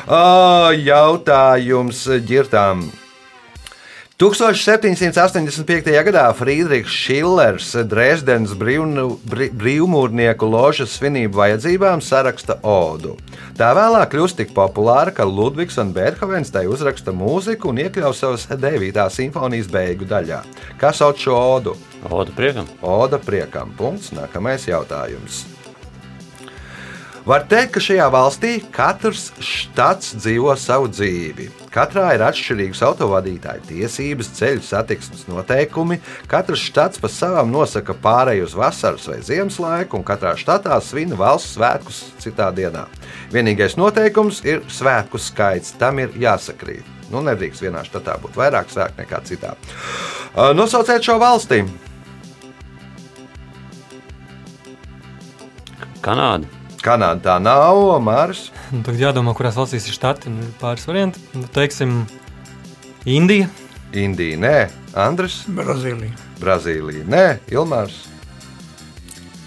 O, 0.06 0.72
jautājums 0.78 2.06
ģirtām. 2.30 2.88
1785. 4.22 5.90
gadā 6.06 6.28
Friedrichs 6.38 6.92
Šillers 6.94 7.72
Dresdenes 7.90 8.52
brīvnu- 8.54 9.16
brī- 9.26 9.48
brīvmūrnieku 9.50 10.46
ložas 10.46 10.94
svinību 10.94 11.40
vajadzībām 11.40 11.98
saraksta 11.98 12.60
odu. 12.62 13.16
Tā 13.58 13.72
vēlāk 13.74 14.12
kļūst 14.14 14.38
tik 14.38 14.54
populāra, 14.54 15.10
ka 15.10 15.26
Ludvigs 15.26 15.78
un 15.82 15.90
Beethovens 15.92 16.54
tai 16.54 16.68
uzraksta 16.70 17.10
mūziku 17.10 17.72
un 17.72 17.82
iekļauj 17.82 18.14
savas 18.14 18.46
9. 18.46 19.08
simfonijas 19.10 19.66
beigu 19.66 20.06
daļā. 20.06 20.44
Kas 20.78 21.02
sauc 21.02 21.18
šo 21.18 21.34
odu? 21.56 21.74
Oda 22.08 22.30
priekam. 22.30 22.70
Oda 22.80 23.18
priekam. 23.18 23.74
Punkts. 23.76 24.12
Nākamais 24.14 24.68
jautājums. 24.70 25.51
Var 27.22 27.44
teikt, 27.46 27.76
ka 27.76 27.80
šajā 27.82 28.06
valstī 28.10 28.52
katrs 28.74 29.28
štats 29.38 30.16
dzīvo 30.18 30.56
savu 30.58 30.88
dzīvi. 30.90 31.44
Katrā 31.70 32.08
ir 32.16 32.24
atšķirīgas 32.26 32.80
autovadītāja 32.82 33.62
tiesības, 33.68 34.32
ceļu 34.40 34.64
satiksmes 34.66 35.28
noteikumi. 35.30 36.00
Katrs 36.30 36.64
štats 36.66 36.98
pa 36.98 37.06
savam 37.12 37.52
nosaka 37.54 37.94
pārēju 37.94 38.48
uz 38.48 38.56
vasaras 38.58 39.06
vai 39.06 39.20
ziemas 39.22 39.60
laiku, 39.62 40.00
un 40.00 40.06
katrā 40.08 40.32
štatā 40.40 40.80
svin 40.82 41.14
valsts 41.18 41.54
svētkus 41.54 42.00
citā 42.24 42.48
dienā. 42.56 42.88
Vienīgais 43.30 43.78
noteikums 43.78 44.40
ir 44.42 44.64
svētku 44.66 45.20
skaits. 45.22 45.76
Tam 45.78 46.00
ir 46.02 46.16
jāsakrīt. 46.18 46.88
Nu, 47.12 47.22
nedrīkst 47.22 47.62
vienā 47.62 47.84
štatā 47.86 48.16
būt 48.18 48.34
vairāk 48.40 48.72
svētku 48.72 48.98
nekā 48.98 49.20
citā. 49.28 49.54
Uh, 50.34 50.50
Nosauciet 50.58 51.06
šo 51.06 51.20
valsti! 51.22 51.62
Kanāda. 56.02 56.61
Kanāda 56.82 57.22
tā 57.22 57.34
nav, 57.38 57.78
Mārs. 58.02 58.48
Nu, 58.74 58.80
Tagad 58.82 59.04
jādomā, 59.04 59.36
kurās 59.38 59.54
valstīs 59.54 59.86
ir 59.86 59.94
štati. 59.94 60.32
Nu, 60.34 60.48
pāris 60.58 60.86
varianti. 60.88 61.22
Nu, 61.38 61.46
teiksim, 61.54 62.00
Indija. 63.06 63.46
Indija, 63.94 64.38
nē, 64.40 64.56
Andris, 64.98 65.42
Brazīlija. 65.52 66.16
Brazīlija, 66.40 67.04
nē, 67.12 67.24
Ilmārs, 67.54 68.00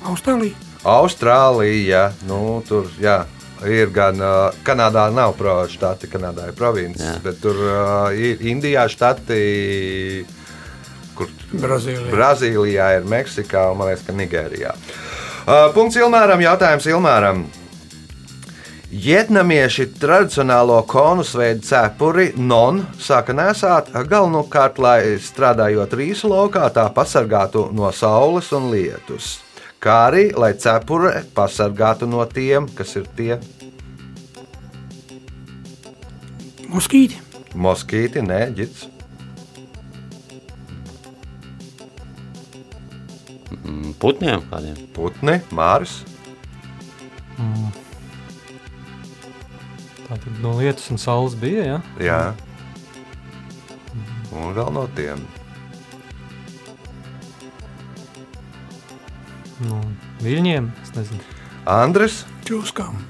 Austrālija. 0.06 0.54
Austrālija. 0.86 2.06
Nu, 2.30 2.62
tur 2.68 2.88
jā, 3.02 3.24
ir 3.68 3.90
gan 3.92 4.22
uh, 4.22 4.54
Kanādā, 4.64 5.08
nav 5.12 5.34
province, 5.40 6.08
Kanādā 6.12 6.52
ir 6.52 6.56
provinces, 6.56 7.04
Jā. 7.04 7.16
bet 7.26 7.42
tur 7.44 7.58
uh, 7.58 8.14
ir 8.14 8.44
Indijā 8.46 8.86
štati, 8.92 9.42
kur 11.18 11.34
Brazīlija. 11.52 12.14
Brazīlijā 12.14 12.92
ir 13.00 13.10
Meksikā 13.12 13.66
un 13.74 13.82
man 13.82 13.92
liekas, 13.92 14.06
ka 14.08 14.16
Nigērijā. 14.16 14.76
Uh, 14.78 15.05
punkts 15.46 15.98
Ilmāram, 16.00 16.42
jautājums 16.42 16.88
Ilmāram. 16.90 17.46
Vietnamieši 18.96 19.90
tradicionālo 20.00 20.78
konusveidu 20.88 21.66
cepuri 21.68 22.30
non 22.38 22.86
sāka 23.02 23.34
nesāt 23.36 23.92
galvenokārt, 24.10 24.80
lai 24.80 25.18
strādājot 25.22 25.94
rīsu 26.00 26.32
laukā, 26.32 26.70
tā 26.74 26.86
pasargātu 26.94 27.68
no 27.76 27.92
saules 27.92 28.52
un 28.56 28.72
lietus. 28.72 29.42
kā 29.86 30.08
arī 30.10 30.32
lai 30.34 30.54
cepure 30.54 31.12
pasargātu 31.36 32.08
no 32.10 32.26
tiem, 32.26 32.66
kas 32.76 32.96
ir 32.96 33.06
tie 33.16 33.38
Moskīti. 36.70 37.22
moskīti, 37.54 38.22
nē, 38.26 38.42
ģits. 38.56 38.95
Putniem 44.02 44.44
kādiem? 44.52 44.78
Putni, 44.94 45.40
māris, 45.56 46.04
Tātad 50.06 50.36
no 50.44 50.54
lietus 50.60 50.92
un 50.94 51.00
saules 51.02 51.34
bija. 51.40 51.64
Ja? 51.66 51.80
jā. 52.06 52.20
Un 54.36 54.54
vēl 54.54 54.70
no 54.76 54.86
tiem. 54.98 55.24
No 59.66 59.82
viļņiem. 60.22 60.70
Es 60.84 60.94
nezinu. 60.98 61.26
Andris 61.72 62.22
Čūskām. 62.46 63.02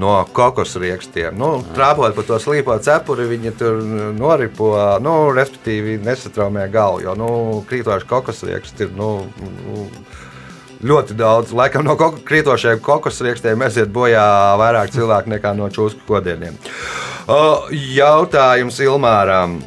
No 0.00 0.14
kokosriekstiem. 0.32 1.36
Nu, 1.38 1.52
Trāpot 1.76 2.14
pa 2.16 2.24
to 2.26 2.38
slīpo 2.40 2.76
cepuri, 2.82 3.28
viņi 3.30 3.52
tur 3.58 3.80
noripo, 4.16 4.72
nu, 5.04 5.16
respektīvi 5.36 5.98
nesatraumē 6.04 6.68
galvu. 6.72 7.04
Jo 7.06 7.16
nu, 7.18 7.30
krītoši 7.68 8.08
kokosrieksti 8.08 8.88
ir 8.88 8.94
nu, 8.96 9.10
nu, 9.42 9.86
ļoti 10.82 11.16
daudz. 11.18 11.52
Laikam 11.56 11.86
no 11.86 11.96
krītošiem 11.98 12.80
kokosriekstiem 12.84 13.66
aiziet 13.66 13.92
bojā 13.94 14.24
vairāk 14.60 14.94
cilvēku 14.94 15.36
nekā 15.36 15.54
no 15.58 15.68
čūsku 15.72 16.06
kodieniem. 16.08 16.58
Jautājums 17.96 18.80
Ilmāram. 18.82 19.60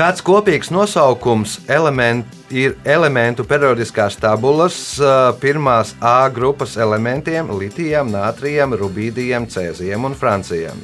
Kāds 0.00 0.22
kopīgs 0.24 0.70
nosaukums 0.72 1.58
element, 1.68 2.24
ir 2.48 2.72
elementu 2.88 3.44
periodiskās 3.44 4.14
tabulas 4.16 4.78
pirmās 5.42 5.90
A 6.00 6.30
grupas 6.32 6.78
elementiem- 6.80 7.50
litijam, 7.60 8.08
nātrijam, 8.08 8.72
rubīdijam, 8.80 9.44
cēzijam 9.44 10.08
un 10.08 10.14
francijam? 10.16 10.80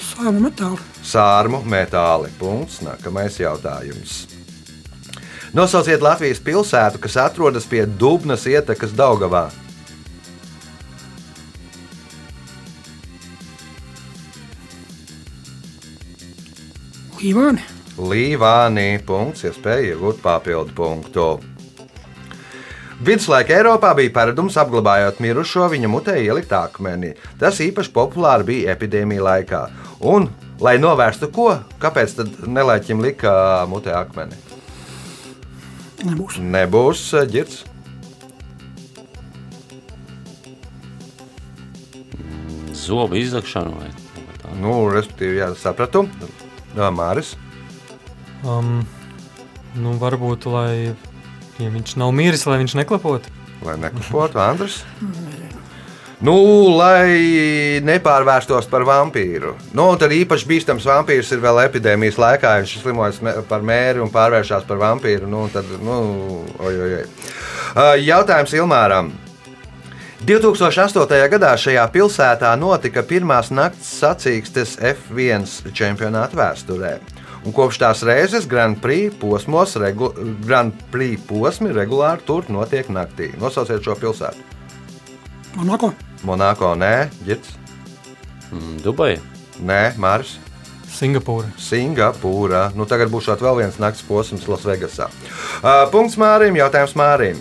Sāla 0.00 0.40
metāli. 0.40 0.80
Sārmu 1.04 1.60
metāli. 1.68 2.32
Punkts. 2.38 2.80
Nākamais 2.80 3.36
jautājums. 3.36 4.24
Nosauciet 5.52 6.00
Latvijas 6.00 6.40
pilsētu, 6.40 6.98
kas 6.98 7.16
atrodas 7.16 7.66
pie 7.66 7.84
Dubnas 7.84 8.46
ietekas 8.46 8.96
Daugavā. 8.96 9.50
Līvāni. 17.18 17.64
Līvānī. 17.98 18.88
Punkts. 19.02 19.42
Iespēja 19.48 19.94
iegūt 19.96 20.20
papildu 20.22 20.74
punktu. 20.76 21.26
Viduslaika 23.02 23.56
Eiropā 23.56 23.92
bija 23.98 24.12
paradums 24.14 24.56
apglabājot 24.58 25.18
mirušo 25.22 25.66
viņa 25.70 25.90
mutē 25.90 26.14
ielikt 26.22 26.54
akmeni. 26.54 27.12
Tas 27.38 27.58
īpaši 27.62 27.92
populāri 27.94 28.46
bija 28.46 28.74
epidēmija 28.74 29.22
laikā. 29.26 29.62
Un, 30.06 30.28
lai 30.62 30.76
novērstu 30.82 31.30
ko, 31.34 31.52
kāpēc 31.82 32.16
tad 32.18 32.40
nelaiķim 32.46 33.02
lika 33.02 33.34
mutē 33.70 33.94
akmeni? 33.98 34.38
Nebūs. 36.06 36.38
Nebūs 36.38 37.06
ģirts. 37.34 37.64
Zobu 42.78 43.18
izdegšanu 43.18 43.78
vai 43.78 43.90
kā 43.90 44.42
tādu. 44.42 44.60
Nu, 44.62 44.84
respektīvi, 44.94 45.42
jā, 45.42 45.54
sapratu. 45.58 46.06
Jā, 46.76 46.90
Māris. 46.94 47.34
Um, 48.46 48.82
nu, 49.78 49.96
varbūt, 49.98 50.46
lai 50.50 50.94
ja 51.58 51.72
viņš 51.72 51.96
nav 51.98 52.12
miris, 52.14 52.46
lai 52.46 52.60
viņš 52.62 52.76
neklapotu. 52.78 53.32
Lai 53.66 53.74
neklupotu, 53.80 54.38
Andris. 54.38 54.82
Nu, 56.22 56.34
lai 56.74 57.78
nepārvērstos 57.86 58.66
par 58.70 58.82
vampīru. 58.86 59.52
Nu, 59.74 59.86
tad 59.98 60.14
īpaši 60.14 60.48
bīstams 60.50 60.86
vampīrs 60.86 61.30
ir 61.34 61.42
vēl 61.42 61.62
epidēmijas 61.68 62.18
laikā. 62.18 62.56
Viņš 62.62 62.74
slimojas 62.82 63.20
par 63.50 63.62
mēri 63.66 64.02
un 64.02 64.10
pārvēršas 64.14 64.66
par 64.66 64.82
vampīru. 64.82 65.30
Nu, 65.30 65.44
tad, 65.54 65.70
nu, 65.82 65.98
oj, 66.58 66.82
oj, 66.86 66.96
oj. 66.98 67.06
Jautājums 68.02 68.54
Ilmāram. 68.58 69.12
2008. 70.26 71.28
gadā 71.30 71.52
šajā 71.54 71.84
pilsētā 71.94 72.50
notika 72.58 73.04
pirmās 73.06 73.52
nakts 73.54 73.90
sacīkstes 74.00 74.74
F1 74.82 75.46
čempionāta 75.76 76.34
vēsturē. 76.38 76.96
Un 77.46 77.54
kopš 77.54 77.78
tās 77.78 78.02
reizes 78.02 78.48
Grand 78.50 78.80
Prix, 78.82 79.14
posmos, 79.20 79.76
regu, 79.78 80.10
Grand 80.42 80.74
Prix 80.90 81.22
posmi 81.28 81.70
regulāri 81.72 82.26
tur 82.26 82.48
notiek 82.50 82.90
naktī. 82.90 83.30
Nosauciet 83.38 83.84
šo 83.86 83.94
pilsētu. 83.94 84.42
Monako. 85.54 85.92
Monako, 86.26 86.74
nē, 86.74 87.08
Girts, 87.24 87.54
Mm, 88.50 88.78
Dubaja. 88.82 89.18
nē, 89.60 89.92
Mārs, 90.00 90.38
Singapūra. 90.88 91.50
Singapūra. 91.60 92.72
Nu, 92.74 92.86
tagad 92.86 93.10
būs 93.12 93.28
vēl 93.28 93.56
viens 93.60 93.76
nakts 93.78 94.02
posms 94.02 94.48
Lasvegasā. 94.48 95.10
Uh, 95.62 95.86
punkts 95.92 96.16
Mārim, 96.16 96.56
jautājums 96.56 96.94
Mārim. 96.96 97.36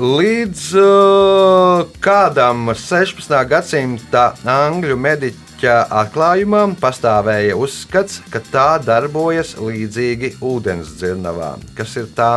Līdz 0.00 0.60
uh, 0.80 1.82
kādam 2.00 2.70
16. 2.72 3.34
gadsimta 3.50 4.30
angļu 4.48 4.94
mediķa 4.96 5.74
atklājumam 5.92 6.72
pastāvēja 6.80 7.58
uzskats, 7.60 8.22
ka 8.32 8.40
tā 8.40 8.78
darbojas 8.80 9.58
līdzīgi 9.60 10.38
ūdens 10.40 10.94
dzirnavām. 10.96 11.60
Kas 11.76 11.98
ir 12.00 12.08
tā? 12.16 12.30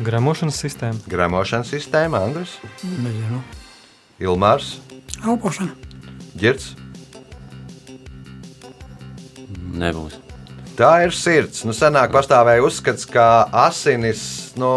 Gramošanas 0.00 0.64
sistēma. 0.64 1.04
Gramošanas 1.10 1.76
sistēma, 1.76 2.24
Andris, 2.24 2.56
Nezinu. 3.04 3.44
Ilmārs, 4.24 4.78
Elpošana. 5.20 5.76
Girts. 6.40 6.72
Nebūs. 9.74 10.23
Tā 10.74 11.04
ir 11.04 11.12
sirds. 11.14 11.62
Nu, 11.62 11.70
senāk 11.76 12.10
pastāvēja 12.14 12.64
uzskats, 12.66 13.06
ka 13.06 13.46
asinis 13.54 14.24
nu, 14.58 14.70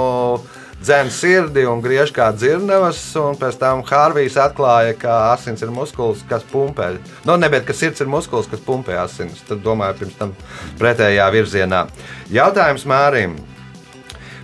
dzēna 0.78 1.10
sirdi 1.10 1.64
un 1.66 1.82
griež 1.82 2.12
kā 2.14 2.28
dzirnavas, 2.36 3.00
pēc 3.42 3.58
tam 3.58 3.82
Hārvijs 3.88 4.38
atklāja, 4.38 4.94
ka 5.02 5.16
asins 5.32 5.66
ir 5.66 5.74
muskulis, 5.74 6.22
kas 6.30 6.46
pumpē. 6.52 6.92
Nu, 7.26 7.40
nebūt, 7.42 7.66
ka 7.66 7.74
sirds 7.74 8.06
ir 8.06 8.12
muskulis, 8.14 8.50
kas 8.52 8.62
pumpē 8.62 9.00
asinis. 9.02 9.42
Tad 9.50 9.66
domāju, 9.66 9.98
pirms 10.04 10.20
tam 10.22 10.36
pretējā 10.78 11.26
virzienā. 11.34 11.88
Jautājums 12.30 12.86
Mārim. 12.86 13.34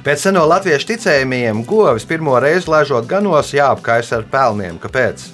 Pēc 0.04 0.26
seno 0.26 0.48
latviešu 0.50 0.90
ticējumiem 0.90 1.62
govis 1.70 2.10
pirmo 2.10 2.34
reizi 2.42 2.68
laižot 2.74 3.06
ganos 3.08 3.54
jāapkaisa 3.54 4.18
ar 4.18 4.26
pelniem. 4.34 4.82
Kāpēc? 4.82 5.30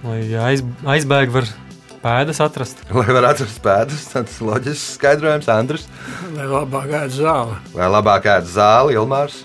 Lai 0.00 0.20
aiz, 0.40 0.64
aizbēg 0.88 1.32
var 1.34 1.48
pēdas 2.00 2.40
atrast. 2.40 2.80
Lai 2.96 3.06
varētu 3.08 3.44
atrast 3.44 3.62
pēdas, 3.64 4.08
tas 4.14 4.38
ir 4.38 4.48
loģisks 4.48 4.96
skaidrojums, 4.96 5.48
Andris. 5.52 5.86
Lai 6.36 6.48
labāk 6.48 6.92
ēd 7.02 7.14
zāli. 7.18 7.56
Vai 7.74 7.88
labāk 7.92 8.28
ēd 8.38 8.48
zāli, 8.48 8.96
Ilmārs? 8.96 9.42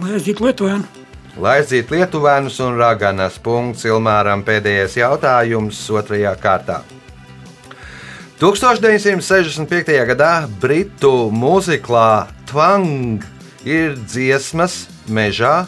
Lai 0.00 0.16
aizdzītu 0.16 0.48
Lietuvēnu. 0.48 1.04
Lai 1.34 1.56
aizdzītu 1.58 1.96
lietuvēnus 1.96 2.60
un 2.62 2.76
raganas 2.78 3.40
punkts 3.42 3.82
Ilmāram 3.88 4.44
pēdējais 4.46 4.94
jautājums 5.00 5.80
otrajā 5.90 6.30
kārtā. 6.38 6.76
1965. 8.38 9.90
gadā 10.12 10.30
Britu 10.62 11.10
mūziklā 11.34 12.28
Twang 12.46 13.26
ir 13.66 13.98
dziesmas 13.98 14.84
mežā 15.10 15.64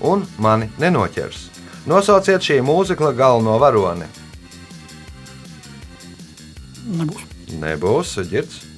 un 0.00 0.24
mani 0.40 0.70
nenoķers. 0.80 1.49
Nosauciet 1.88 2.44
šī 2.44 2.58
mūzikla 2.64 3.14
galveno 3.16 3.56
varoni. 3.60 4.08
Nebūs. 7.00 7.24
Nebūs 7.60 8.16
ģirts. 8.28 8.69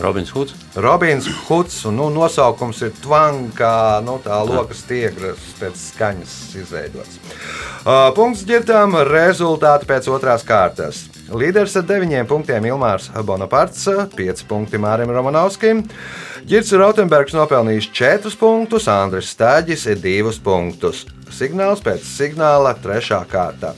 Robins 0.00 0.30
Huds. 0.34 0.54
Robins 0.74 1.28
Huds 1.46 1.84
un 1.86 1.98
nu, 2.00 2.08
nosaukums 2.10 2.80
ir 2.82 2.92
Twang, 3.02 3.52
kā 3.54 4.00
nu, 4.04 4.16
tā 4.24 4.40
lokas 4.46 4.82
tiegras 4.88 5.42
pēc 5.60 5.78
skaņas 5.92 6.34
izveidots. 6.58 7.20
Uh, 7.84 8.10
punkts 8.16 8.42
ģirtām, 8.48 8.96
rezultāti 9.06 9.86
pēc 9.90 10.08
otrās 10.10 10.46
kārtas. 10.46 11.04
Līderis 11.30 11.76
ar 11.78 11.86
9 11.88 12.26
punktiem 12.28 12.66
Ilmārs 12.68 13.08
Bonaparts, 13.24 13.86
5 14.16 14.44
punkti 14.50 14.80
Mārim 14.82 15.14
Romanovskim. 15.14 15.84
Girts 16.44 16.74
Rautenbergs 16.76 17.36
nopelnījis 17.36 17.88
4 17.94 18.34
punktus, 18.40 18.90
Andris 18.92 19.30
Stāģis 19.32 19.86
2 20.02 20.38
punktus. 20.44 21.06
Signāls 21.34 21.82
pēc 21.84 22.04
signāla 22.04 22.74
3. 22.82 23.22
kārta. 23.30 23.72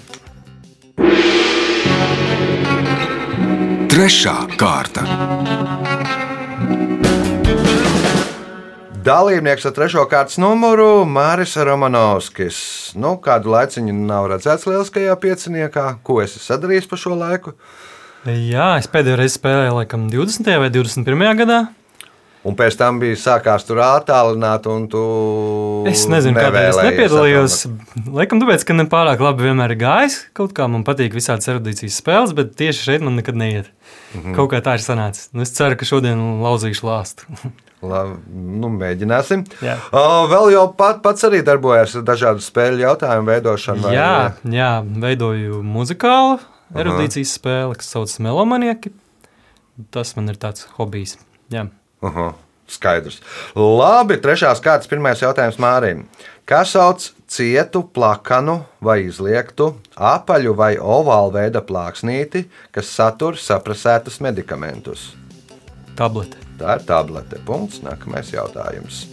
Trešā 3.96 4.34
kārta. 4.60 5.06
Dalībnieks 9.06 9.62
ar 9.68 9.70
trešo 9.70 10.02
kārtas 10.10 10.34
numuru 10.42 11.04
Māris 11.06 11.52
Romanovskis. 11.62 12.56
Nu, 12.98 13.12
kādu 13.22 13.52
laiciņu 13.52 13.92
nav 13.94 14.24
redzēts 14.32 14.66
lieliskajā 14.66 15.14
pieciniekā. 15.22 15.84
Ko 16.02 16.16
esi 16.24 16.42
sadarījis 16.42 16.88
pa 16.90 16.98
šo 16.98 17.14
laiku? 17.20 17.52
Jā, 18.26 18.72
es 18.80 18.90
pēdējo 18.90 19.20
reizi 19.20 19.38
spēlēju 19.38 19.76
laikam 19.76 20.08
20. 20.10 20.50
vai 20.58 20.72
21. 20.74 21.22
gadā. 21.38 21.60
Un 22.46 22.54
pēc 22.54 22.76
tam 22.78 23.00
bija 23.02 23.16
sākās 23.18 23.64
tur 23.66 23.80
attālināt, 23.82 24.68
un 24.70 24.86
tu. 24.90 25.02
Es 25.90 26.04
nezinu, 26.10 26.38
kāpēc 26.38 26.68
es 26.70 26.78
nepiedalījos. 26.78 27.58
Laikam, 28.14 28.40
tāpēc, 28.42 28.64
ka 28.68 28.76
ne 28.76 28.86
pārāk 28.90 29.22
labi 29.24 29.48
vienmēr 29.48 29.74
ir 29.74 29.80
gājis. 29.80 30.20
Kaut 30.36 30.54
kā 30.54 30.68
man 30.70 30.86
patīk 30.86 31.16
visādas 31.16 31.50
erudīcijas 31.50 31.98
spēles, 32.02 32.34
bet 32.38 32.54
tieši 32.58 32.90
šeit 32.90 33.06
man 33.06 33.18
nekad 33.18 33.38
neiet. 33.38 33.70
Mm 34.14 34.20
-hmm. 34.20 34.36
Kaut 34.38 34.52
kā 34.52 34.62
tā 34.62 34.76
ir 34.78 34.84
sanācis. 34.84 35.28
Nu, 35.32 35.42
es 35.42 35.50
ceru, 35.50 35.76
ka 35.76 35.84
šodien 35.84 36.22
lauzīšu 36.42 36.86
lāstu. 36.86 37.26
La, 37.86 38.06
nu, 38.32 38.68
mēģināsim. 38.72 39.44
Jā. 39.60 39.76
O, 39.92 40.26
vēl 40.30 40.52
jau 40.54 40.66
pat, 40.76 41.02
pats 41.04 41.26
arī 41.28 41.42
darbojas 41.44 41.94
ar 41.96 42.02
dažādu 42.02 42.40
spēļu 42.40 42.78
jautājumu 42.80 43.28
veidošanu. 43.28 43.82
vai 43.82 43.94
jā, 43.94 44.32
jā, 44.48 44.70
veidoju 45.04 45.62
muzikālu 45.62 46.38
erudīcijas 46.74 47.34
spēli, 47.36 47.76
kas 47.76 47.90
saucas 47.92 48.18
Melomanieki. 48.18 48.94
Tas 49.92 50.16
man 50.16 50.32
ir 50.32 50.40
tāds 50.40 50.66
hobijs. 50.78 51.18
Jā. 51.52 51.66
Aha, 52.04 52.30
skaidrs. 52.68 53.20
Labi, 53.56 54.18
trešās 54.20 54.60
kārtas 54.64 54.90
pirmais 54.90 55.22
jautājums 55.22 55.60
Mārim. 55.62 56.04
Kā 56.46 56.60
sauc 56.68 57.08
cietu, 57.26 57.82
plakanu 57.82 58.60
vai 58.84 59.00
izliektu, 59.08 59.72
apaļu 59.96 60.54
vai 60.58 60.74
ovālu 60.78 61.34
veida 61.38 61.62
plāksnīti, 61.64 62.44
kas 62.74 62.92
satur 62.92 63.38
saprasētus 63.40 64.20
medikamentus? 64.22 65.14
Tablete. 65.96 66.38
Tā 66.60 66.78
ir 66.78 66.86
tablete. 66.88 67.40
Punkts. 67.48 67.80
Nākamais 67.84 68.30
jautājums. 68.32 69.06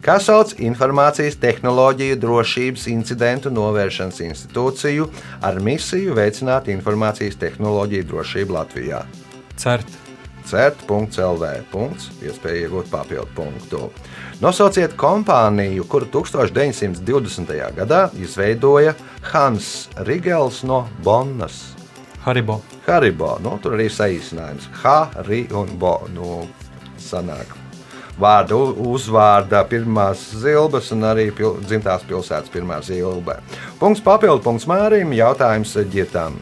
Kā 0.00 0.16
sauc 0.22 0.54
informācijas 0.64 1.36
tehnoloģiju 1.40 2.16
drošības 2.20 2.86
incidentu 2.88 3.52
novēršanas 3.52 4.22
institūciju 4.24 5.10
ar 5.44 5.60
misiju 5.60 6.16
veicināt 6.16 6.72
informācijas 6.72 7.36
tehnoloģiju 7.40 8.08
drošību 8.14 8.56
Latvijā? 8.56 9.04
Cert. 9.60 9.99
CERT.CLV. 10.48 11.50
Iespēja 12.24 12.66
iegūt 12.66 12.90
papildu 12.92 13.28
punktu. 13.36 13.90
Nosauciet 14.40 14.96
kompāniju, 15.00 15.84
kuru 15.90 16.08
1920. 16.20 17.52
gadā 17.76 18.06
izveidoja 18.16 18.94
Hans 19.32 19.88
Rigels 20.08 20.62
no 20.64 20.86
Bonnas. 21.04 21.74
Haribo. 22.24 22.60
Haribo, 22.86 23.38
nu, 23.40 23.56
tur 23.62 23.78
arī 23.78 23.88
saīsinājums. 23.92 24.68
Hari 24.82 25.46
un 25.56 25.72
Bo. 25.80 25.96
Nu, 26.12 26.44
sanāk. 27.00 27.56
Vārda, 28.20 28.56
uzvārda, 28.84 29.62
pirmās 29.68 30.26
zilbes 30.42 30.90
un 30.92 31.06
arī 31.08 31.30
pil, 31.32 31.54
dzimtās 31.64 32.04
pilsētas 32.08 32.52
pirmā 32.52 32.82
zilbe. 32.84 33.38
Punkts 33.80 34.04
papildu 34.04 34.44
punkts 34.44 34.68
Mārim, 34.68 35.14
jautājums 35.16 35.72
ģirtām. 35.94 36.36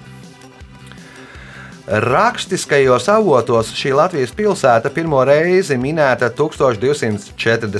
Rakstiskajos 1.88 3.06
avotos 3.08 3.70
šī 3.72 3.94
Latvijas 3.96 4.28
pilsēta 4.36 4.90
pirmo 4.92 5.22
reizi 5.24 5.72
minēta 5.80 6.28
1242. 6.36 7.72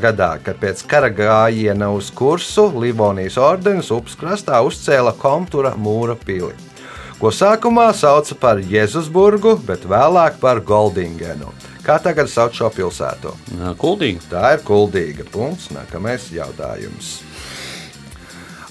gadā, 0.00 0.40
kad 0.40 0.56
pēc 0.56 0.80
kara 0.88 1.12
gājiena 1.12 1.92
uz 1.92 2.08
kursu 2.16 2.72
Livonijas 2.80 3.36
ordenis 3.36 3.92
upes 3.92 4.16
krastā 4.16 4.56
uzcēla 4.64 5.12
Komtura 5.20 5.76
mūra 5.76 6.16
pili, 6.16 6.56
ko 7.20 7.28
sākumā 7.28 7.92
sauca 7.92 8.32
par 8.40 8.56
Jēzusburgu, 8.56 9.60
bet 9.68 9.84
vēlāk 9.84 10.40
par 10.40 10.64
Goldingenu. 10.64 11.52
Kā 11.84 12.00
tagad 12.00 12.32
sauc 12.32 12.56
šo 12.56 12.72
pilsētu? 12.72 13.36
Nā, 13.60 13.76
Kuldīgi. 13.76 14.32
Tā 14.32 14.56
ir 14.56 14.64
kuldīga. 14.64 15.28
Punkts. 15.30 15.68
Nākamais 15.76 16.32
jautājums. 16.32 17.20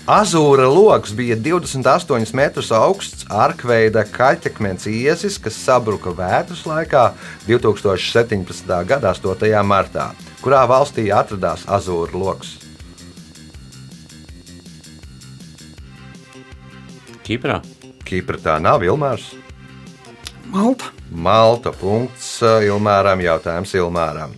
Azūra 0.05 0.67
logs 0.69 1.15
bija 1.17 1.33
28 1.33 2.35
metrus 2.37 2.67
augsts, 2.69 3.23
arkveida 3.33 4.03
kaļķekmens 4.05 4.85
iezis, 4.85 5.39
kas 5.41 5.57
sabruka 5.57 6.13
vētras 6.13 6.61
laikā 6.69 7.07
2017. 7.47 8.69
gada 8.85 9.15
8. 9.17 9.49
martā. 9.65 10.11
Kurā 10.45 10.61
valstī 10.69 11.07
atradās 11.09 11.65
Azūra 11.65 12.13
logs? 12.13 12.53
Kiprā. 17.25 17.63
Kipra 18.05 18.37
tā 18.37 18.59
nav 18.61 18.85
Ilmārs. 18.85 19.31
Malta. 20.53 20.93
Malta 21.09 21.73
punkts 21.73 22.43
Ilmāram 22.45 23.25
jautājums 23.25 23.73
Ilmāram. 23.73 24.37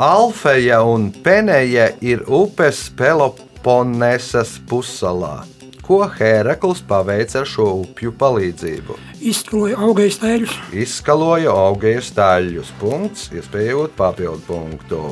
Alfeja 0.00 0.78
un 0.82 1.10
Peneja 1.12 1.90
ir 2.00 2.22
upes 2.24 2.86
Peloponesas 2.96 4.54
pussalā. 4.64 5.42
Ko 5.84 5.98
Hērakls 6.08 6.80
paveica 6.88 7.42
ar 7.42 7.50
šo 7.50 7.66
upju 7.82 8.14
palīdzību? 8.16 8.96
Izskaloja 9.20 9.76
augais 9.84 10.16
tēļus. 10.22 10.54
Izskaloja 10.72 11.52
augēju 11.66 12.06
staļļus. 12.06 12.70
Punkts, 12.80 13.26
iespējot 13.36 13.92
papildu 13.98 14.40
punktu. 14.48 15.02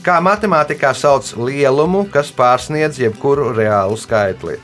Kā 0.00 0.16
matemātikā 0.24 0.94
sauc 0.96 1.34
lielumu, 1.36 2.06
kas 2.08 2.32
pārsniedz 2.32 3.02
jebkuru 3.04 3.50
reālu 3.52 4.00
skaitli? 4.00 4.56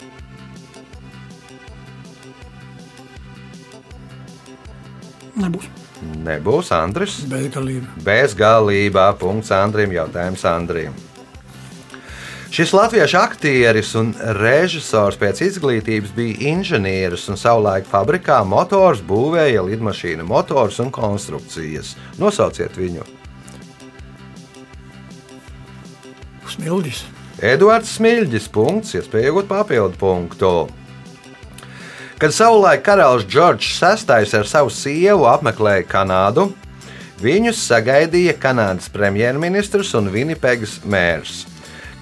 Nebūs. 5.36 5.81
Nebūs 6.02 6.72
Andris. 6.74 7.20
Bezgalība. 7.30 7.88
Bezgalībā. 8.02 9.06
Punkts 9.20 9.52
Andrim. 9.54 9.94
Jautājums 9.94 10.44
Andrim. 10.48 10.94
Šis 12.52 12.74
latviešu 12.76 13.16
aktieris 13.16 13.94
un 13.96 14.10
režisors 14.36 15.16
pēc 15.16 15.38
izglītības 15.46 16.10
bija 16.12 16.50
inženieris 16.50 17.24
un 17.32 17.38
savulaik 17.40 17.86
fabrikā 17.88 18.42
motors 18.44 19.00
būvēja 19.08 19.62
lidmašīnu 19.64 20.26
motors 20.28 20.76
un 20.84 20.90
konstrukcijas. 20.92 21.94
Nosauciet 22.20 22.76
viņu. 22.76 23.08
Smilģis. 26.52 27.06
Eduards 27.40 27.96
Smilģis. 27.96 28.52
Punkts, 28.52 28.92
iespēja 29.00 29.32
iegūt 29.32 29.48
papildu 29.48 29.96
punktu. 29.96 30.52
Kad 32.22 32.30
savulaik 32.34 32.84
karalis 32.86 33.24
Džordžs 33.26 33.80
VI 33.82 34.36
ar 34.38 34.46
savu 34.46 34.70
sievu 34.70 35.24
apmeklēja 35.26 35.82
Kanādu, 35.90 36.44
viņus 37.18 37.64
sagaidīja 37.66 38.36
Kanādas 38.38 38.86
premjerministrs 38.94 39.90
un 39.98 40.06
Vinipegas 40.14 40.76
mērs. 40.86 41.40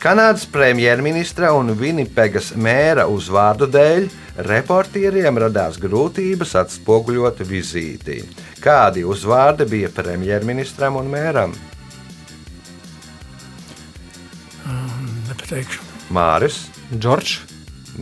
Kanādas 0.02 0.44
premjerministra 0.44 1.54
un 1.56 1.72
Vinipegas 1.72 2.50
mēra 2.52 3.06
uzvārdu 3.08 3.70
dēļ 3.72 4.10
reportieriem 4.50 5.40
radās 5.40 5.80
grūtības 5.80 6.52
atspoguļot 6.66 7.40
vizīti. 7.48 8.20
Kādi 8.60 9.06
uzvārdi 9.08 9.70
bija 9.72 9.88
premjerministram 9.88 11.00
un 11.00 11.08
mēram? 11.16 11.56
Nepateikšu. 15.32 15.88
Māris, 16.12 16.66
Džordžs. 16.92 17.40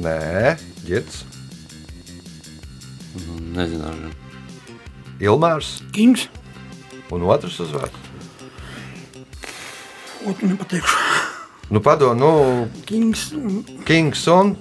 Nē, 0.03 0.57
Girts, 0.83 1.28
Nezināšu. 3.57 4.13
Ilmārs 5.21 5.79
Kings. 5.93 6.29
un 7.11 7.23
otrs 7.23 7.59
uzvārds. 7.61 8.07
Otru 10.29 10.49
nepateikšu. 10.49 10.97
Nu, 11.71 11.81
padod, 11.81 12.17
nu, 12.17 12.69
Kings 12.89 13.33
Kings 13.85 14.27
un 14.33 14.57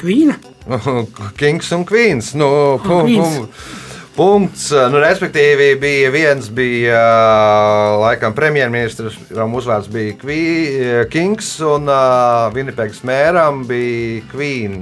Kvīna. 0.00 0.36
Kings 1.40 1.70
un 1.72 1.84
Queens. 1.84 2.32
Nu, 2.34 2.78
pum, 2.84 3.06
Queens. 3.06 3.36
pum, 3.36 3.48
punkts. 4.16 4.68
Nu, 4.92 4.98
respektīvi, 5.00 5.74
bija 5.80 6.10
viens 6.12 6.48
bija 6.52 6.98
laikam 8.00 8.34
premjerministrs, 8.36 9.16
kuram 9.28 9.54
uzvārds 9.58 9.88
bija 9.92 10.16
Kvi- 10.20 11.06
Kings, 11.12 11.52
un 11.64 11.88
uh, 11.88 12.48
Vinipeks 12.54 13.00
mēram 13.08 13.62
bija 13.68 14.24
Queen 14.32 14.76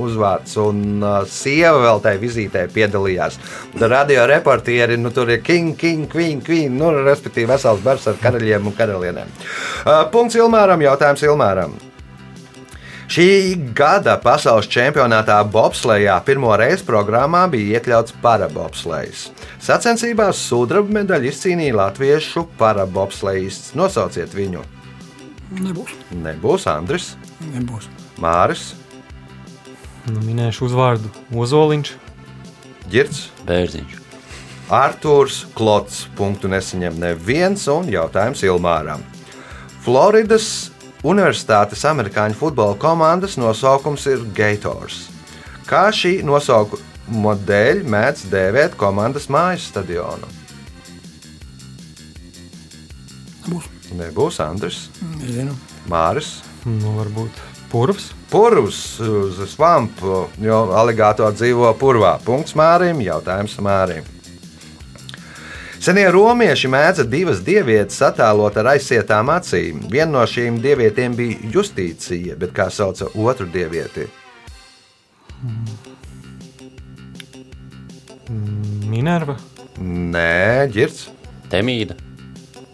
uzvārds, 0.00 0.54
un 0.62 1.02
uh, 1.02 1.18
sieva 1.28 1.82
vēl 1.82 2.00
tajā 2.06 2.22
vizītē 2.22 2.64
piedalījās. 2.72 3.36
Tad 3.76 3.90
radio 3.92 4.24
reportieri, 4.30 4.96
nu, 5.00 5.12
tur 5.12 5.34
ir 5.34 5.42
King, 5.44 5.74
King, 5.76 6.06
Queen, 6.10 6.40
Queen, 6.46 6.78
nu, 6.80 6.92
respektīvi 7.04 7.50
vesels 7.52 7.84
bars 7.84 8.08
ar 8.08 8.18
karaļiem 8.22 8.70
un 8.70 8.76
karalienēm. 8.78 9.38
Uh, 9.84 10.02
punkts 10.14 10.38
Ilmāram, 10.40 10.80
jautājums 10.86 11.26
Ilmāram. 11.28 11.76
Šī 13.10 13.56
gada 13.74 14.14
pasaules 14.22 14.68
čempionātā 14.70 15.40
bobslejā 15.50 16.14
pirmo 16.22 16.52
reizi 16.54 16.84
programmā 16.86 17.42
bija 17.50 17.80
iekļauts 17.80 18.14
parabobslejs. 18.22 19.24
Sacensībās 19.58 20.38
sudraba 20.46 21.00
medaļu 21.00 21.32
izcīnīja 21.32 21.74
latviešu 21.80 22.44
parabobslejists. 22.60 23.72
Nosauciet 23.78 24.36
viņu. 24.36 24.62
Nebūs. 25.58 25.96
Nebūs 26.14 26.68
Andris, 26.70 27.16
Nebūs. 27.50 27.90
Māris, 28.22 28.68
Nu, 30.08 30.20
minēšu 30.24 30.64
uzvārdu 30.70 31.10
Ozoliņš. 31.36 31.92
Girts. 32.90 33.26
Bērziņš. 33.46 33.98
Arthurs 34.72 35.44
Klots. 35.54 36.06
Punktu 36.16 36.48
nesaņem 36.50 36.96
neviens 37.02 37.66
un 37.70 37.90
jautājums 37.92 38.42
Ilmāram. 38.46 39.04
Floridas 39.84 40.69
Universitātes 41.00 41.80
amerikāņu 41.88 42.36
futbola 42.36 42.76
komandas 42.76 43.38
nosaukums 43.40 44.04
ir 44.10 44.20
Gators. 44.36 45.06
Kā 45.64 45.86
šī 45.94 46.18
nosaukuma 46.28 47.32
dēļ 47.48 47.80
mēdz 47.88 48.26
dēvēt 48.28 48.76
komandas 48.76 49.30
mājas 49.32 49.70
stadionu? 49.70 50.28
Nebūs. 53.46 53.70
Nebūs 53.96 54.42
Andris, 54.44 54.84
Nezinu. 55.16 55.56
Māris. 55.90 56.36
Nu, 56.68 56.92
varbūt 57.00 57.40
purvs. 57.72 58.12
Purvs 58.30 59.00
uz 59.00 59.40
svampu, 59.50 60.26
jo 60.38 60.62
aligātori 60.78 61.34
dzīvo 61.40 61.72
purvā. 61.80 62.18
Punkts 62.22 62.54
Mārim, 62.58 63.00
jautājums 63.02 63.56
Mārim. 63.64 64.04
Senie 65.80 66.10
romieši 66.12 66.68
mēdza 66.68 67.06
divas 67.08 67.38
dievietes 67.40 68.02
attēlot 68.04 68.58
ar 68.60 68.74
aizsietām 68.74 69.30
acīm. 69.32 69.78
Viena 69.88 70.10
no 70.18 70.24
šīm 70.28 70.58
dievietēm 70.60 71.14
bija 71.16 71.52
Justīcija, 71.54 72.36
bet 72.36 72.52
kā 72.52 72.66
sauca 72.68 73.08
otru 73.16 73.46
dievieti? 73.48 74.04
Minerva. 78.92 79.38
Nē, 79.80 80.68
ģirts. 80.76 81.06
Temīda. 81.48 81.96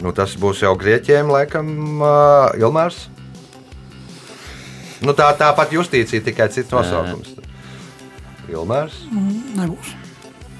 Nu, 0.03 0.11
tas 0.11 0.35
būs 0.35 0.65
jau 0.65 0.75
grieķiem, 0.77 1.31
laikam, 1.31 1.71
uh, 2.03 2.59
Ilmārs. 2.59 3.05
Nu, 4.99 5.15
tā 5.15 5.31
tāpat 5.39 5.71
justīcija, 5.79 6.27
tikai 6.27 6.51
cits 6.51 6.75
nosaukums. 6.75 7.37
Ilmārs, 8.51 8.99
Nebūs. 9.55 9.95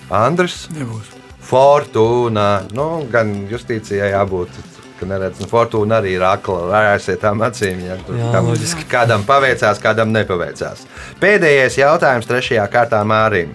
Andris, 0.08 0.64
Nebūs. 0.72 1.17
Fortūna. 1.48 2.68
Nu, 2.76 3.06
gan 3.12 3.34
justīcijai 3.52 4.12
jābūt. 4.16 4.60
Neredz, 5.08 5.38
nu, 5.44 5.46
Fortūna 5.46 6.00
arī 6.02 6.16
ir 6.18 6.24
akla 6.26 6.72
ar 6.74 6.88
aizsietām 6.96 7.44
acīm. 7.46 7.84
Ja, 7.86 8.00
tur 8.02 8.18
Jā, 8.18 8.32
tam 8.34 8.48
loģiski. 8.50 8.88
kādam 8.90 9.22
paveicās, 9.28 9.78
kādam 9.84 10.10
nepaveicās. 10.10 10.88
Pēdējais 11.22 11.78
jautājums 11.78 12.26
trešajā 12.26 12.66
kārtā 12.74 13.04
Mārim. 13.06 13.54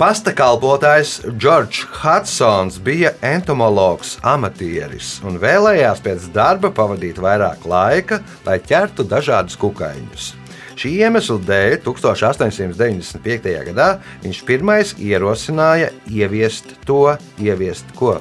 Pasta 0.00 0.32
kalpotājs 0.32 1.18
Džordžs 1.36 1.82
Hudsons 2.00 2.78
bija 2.80 3.12
entomologs, 3.20 4.14
amatieris 4.24 5.18
un 5.28 5.36
vēlējās 5.36 6.00
pēc 6.00 6.30
darba 6.32 6.72
pavadīt 6.72 7.20
vairāk 7.20 7.68
laika, 7.68 8.22
lai 8.48 8.56
ķertu 8.64 9.04
dažādus 9.04 9.60
kukaiņus. 9.60 10.39
Šī 10.80 10.94
iemesla 11.04 11.34
dēļ 11.44 11.74
1895. 11.84 13.48
gadā 13.66 13.88
viņš 14.22 14.38
pirmais 14.48 14.94
ierosināja 14.96 15.90
ieviest 16.08 16.70
to, 16.88 17.18
ieviest 17.36 17.90
ko. 17.98 18.14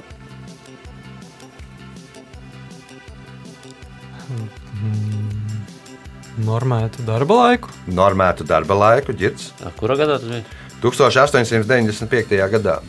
Normētu 6.44 7.06
darba 7.08 7.38
laiku. 7.46 7.72
Normētu 7.88 8.44
darba 8.48 8.76
laiku, 8.82 9.16
ģirts, 9.16 9.54
A, 9.64 9.72
Kurā 9.80 9.96
gadā 10.00 10.18
tas 10.20 10.28
bija? 10.28 10.44
1895. 10.84 12.36
gadā. 12.58 12.80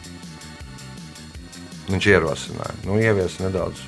Viņš 1.90 2.10
ierosināja, 2.10 2.74
nu, 2.88 2.98
ievies 2.98 3.38
nedaudz 3.38 3.86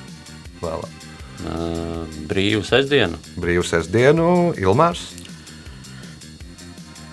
vēlāk. 0.63 1.03
Uh, 1.43 2.07
brīvu 2.31 2.63
sestdienu. 2.63 3.19
Brīvs 3.35 3.91
dienu, 3.91 4.53
Ilmārs. 4.55 5.22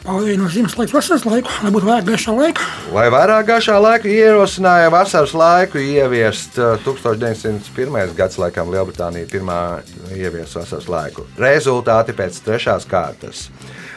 Pārējai 0.00 0.38
no 0.40 0.46
ziemas 0.48 0.78
laiks, 0.78 0.94
vasaras 0.96 1.26
laiku, 1.28 1.50
lai 1.60 1.70
būtu 1.74 1.84
vairāk 1.84 2.06
gaišā 2.08 2.32
laika. 2.32 2.64
Lai 2.96 3.04
vairāk 3.12 3.50
gājušā 3.50 3.74
laika 3.84 4.08
ierosināja 4.08 4.88
vasaras 4.94 5.34
laiku 5.36 5.82
ieviest 5.82 6.56
uh, 6.56 6.78
1901. 6.86 8.14
gads, 8.16 8.38
laikam 8.40 8.72
Lielbritānija 8.72 9.28
pirmā 9.28 9.58
ievies 10.16 10.56
vasaras 10.56 10.88
laiku. 10.88 11.26
Rezultāti 11.36 12.16
pēc 12.16 12.40
trešās 12.46 12.88
kārtas. 12.88 13.50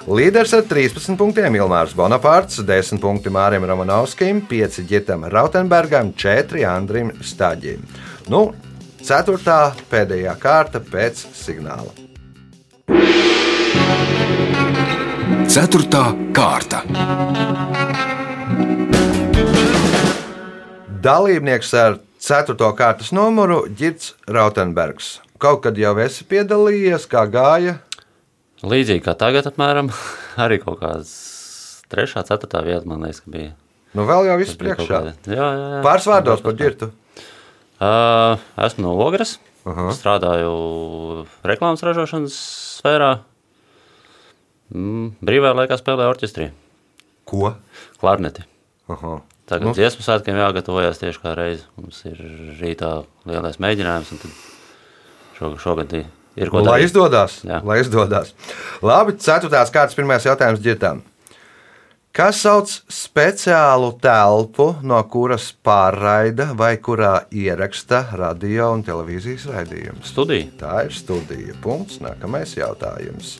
Līderis 0.03 0.51
ar 0.57 0.67
13 0.67 1.15
punktiem 1.15 1.55
Ilmārs 1.55 1.95
Bonaparts, 1.95 2.59
10 2.67 2.99
punkti 2.99 3.31
Mārim 3.31 3.63
Romanovskim, 3.63 4.43
5 4.49 4.83
Girtam 4.89 5.23
Rautenbergam, 5.31 6.11
4 6.19 6.67
Andrim 6.67 7.13
Staģim. 7.23 7.79
Nu, 8.27 8.49
ceturtā 8.99 9.69
pēdējā 9.87 10.35
kārta 10.43 10.83
pēc 10.83 11.23
signāla. 11.31 11.95
Ceturtā 15.53 16.07
kārta. 16.33 16.79
Dalībnieks 21.05 21.73
ar 21.77 21.99
4. 22.17 22.55
kārtas 22.73 23.11
numuru 23.13 23.59
Girts 23.77 24.15
Rautenbergs. 24.25 25.19
Kaut 25.37 25.59
kad 25.61 25.77
jau 25.77 25.91
esi 26.01 26.25
piedalījies, 26.25 27.05
kā 27.11 27.27
gāja. 27.29 27.75
Līdzīgi 28.65 29.03
kā 29.05 29.13
tagad, 29.19 29.45
apmēram, 29.51 29.91
arī 30.43 30.57
kaut 30.63 30.79
kāds 30.81 31.11
trešā, 31.93 32.23
ceturtā 32.25 32.63
vieta, 32.65 32.87
man 32.89 33.05
liekas, 33.05 33.21
ka 33.21 33.33
bija. 33.35 33.51
Nu, 33.93 34.07
vēl 34.09 34.31
jau 34.31 34.39
viss 34.41 34.57
priekšā. 34.57 35.03
Jā, 35.29 35.35
jā, 35.37 35.51
jā. 35.75 35.83
Pāris 35.85 36.07
vārdos 36.09 36.41
par 36.41 36.57
ģirtu. 36.63 36.89
Uh, 37.77 38.41
esmu 38.65 38.87
no 38.87 38.95
Ogres. 39.05 39.35
Aha. 39.69 39.91
Strādāju 39.93 40.57
reklāmas 41.45 41.85
ražošanas 41.85 42.39
sfērā. 42.79 43.11
Mm, 44.73 45.11
brīvā 45.21 45.51
laikā 45.53 45.77
spēlēju 45.77 46.13
orķestrī, 46.15 46.47
Ko? 47.29 47.53
klarneti. 48.01 48.43
Aha. 48.89 49.21
Tagad 49.45 49.67
Nu. 49.69 49.73
dziesmu 49.75 50.01
svētkiem 50.01 50.37
jāgatavojas 50.39 50.97
tieši 51.01 51.19
kā 51.21 51.35
reizi. 51.37 51.63
Mums 51.77 52.01
ir 52.09 52.17
rītā 52.61 53.05
lielais 53.27 53.57
mēģinājums, 53.59 54.11
un 54.15 54.17
tad 54.23 54.31
šogad, 55.37 55.59
šogad 55.59 55.93
ir 55.93 56.49
ko 56.49 56.59
Nu, 56.61 56.65
lai 56.71 56.79
darīt. 56.79 56.85
izdodas. 56.89 57.41
Jā. 57.43 57.61
Lai 57.63 57.79
izdodas. 57.83 58.33
Labi, 58.81 59.13
ceturtās 59.19 59.69
kārtas 59.71 59.95
pirmais 59.95 60.23
jautājums 60.25 60.59
ģirtām. 60.63 61.01
Kas 62.13 62.41
sauc 62.41 62.69
speciālu 62.93 63.99
telpu, 63.99 64.75
no 64.85 65.03
kuras 65.09 65.51
pārraida 65.65 66.55
vai 66.55 66.77
kurā 66.77 67.25
ieraksta 67.33 68.03
radio 68.15 68.71
un 68.73 68.83
televīzijas 68.83 69.47
raidījumus? 69.49 70.11
Studija. 70.13 70.45
Tā 70.59 70.85
ir 70.85 70.91
studija. 70.93 71.53
Punkts. 71.61 71.97
Nākamais 71.99 72.53
jautājums. 72.55 73.39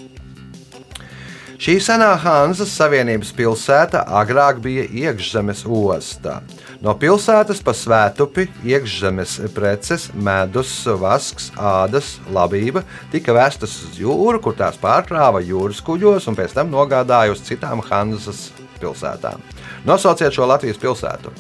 Šī 1.64 1.78
senā 1.80 2.10
Hanzas 2.20 2.74
Savienības 2.76 3.30
pilsēta 3.38 4.02
agrāk 4.20 4.58
bija 4.60 4.82
iekšzemes 4.84 5.62
ostā. 5.64 6.42
No 6.84 6.92
pilsētas 7.00 7.62
pa 7.64 7.72
svētupi 7.72 8.50
iekšzemes 8.68 9.38
preces, 9.56 10.10
medus, 10.12 10.74
vasks, 11.00 11.54
ādas, 11.56 12.18
labība 12.36 12.82
tika 13.14 13.32
vestas 13.38 13.78
uz 13.88 13.96
jūru, 13.96 14.42
kur 14.44 14.58
tās 14.60 14.76
pārkrāva 14.82 15.40
jūras 15.40 15.80
kuģos 15.88 16.28
un 16.28 16.36
pēc 16.36 16.52
tam 16.58 16.74
nogādāja 16.74 17.32
uz 17.32 17.40
citām 17.48 17.80
Hanzas 17.88 18.50
pilsētām. 18.82 19.40
Nosauciet 19.88 20.36
šo 20.36 20.50
Latvijas 20.52 20.82
pilsētu. 20.84 21.32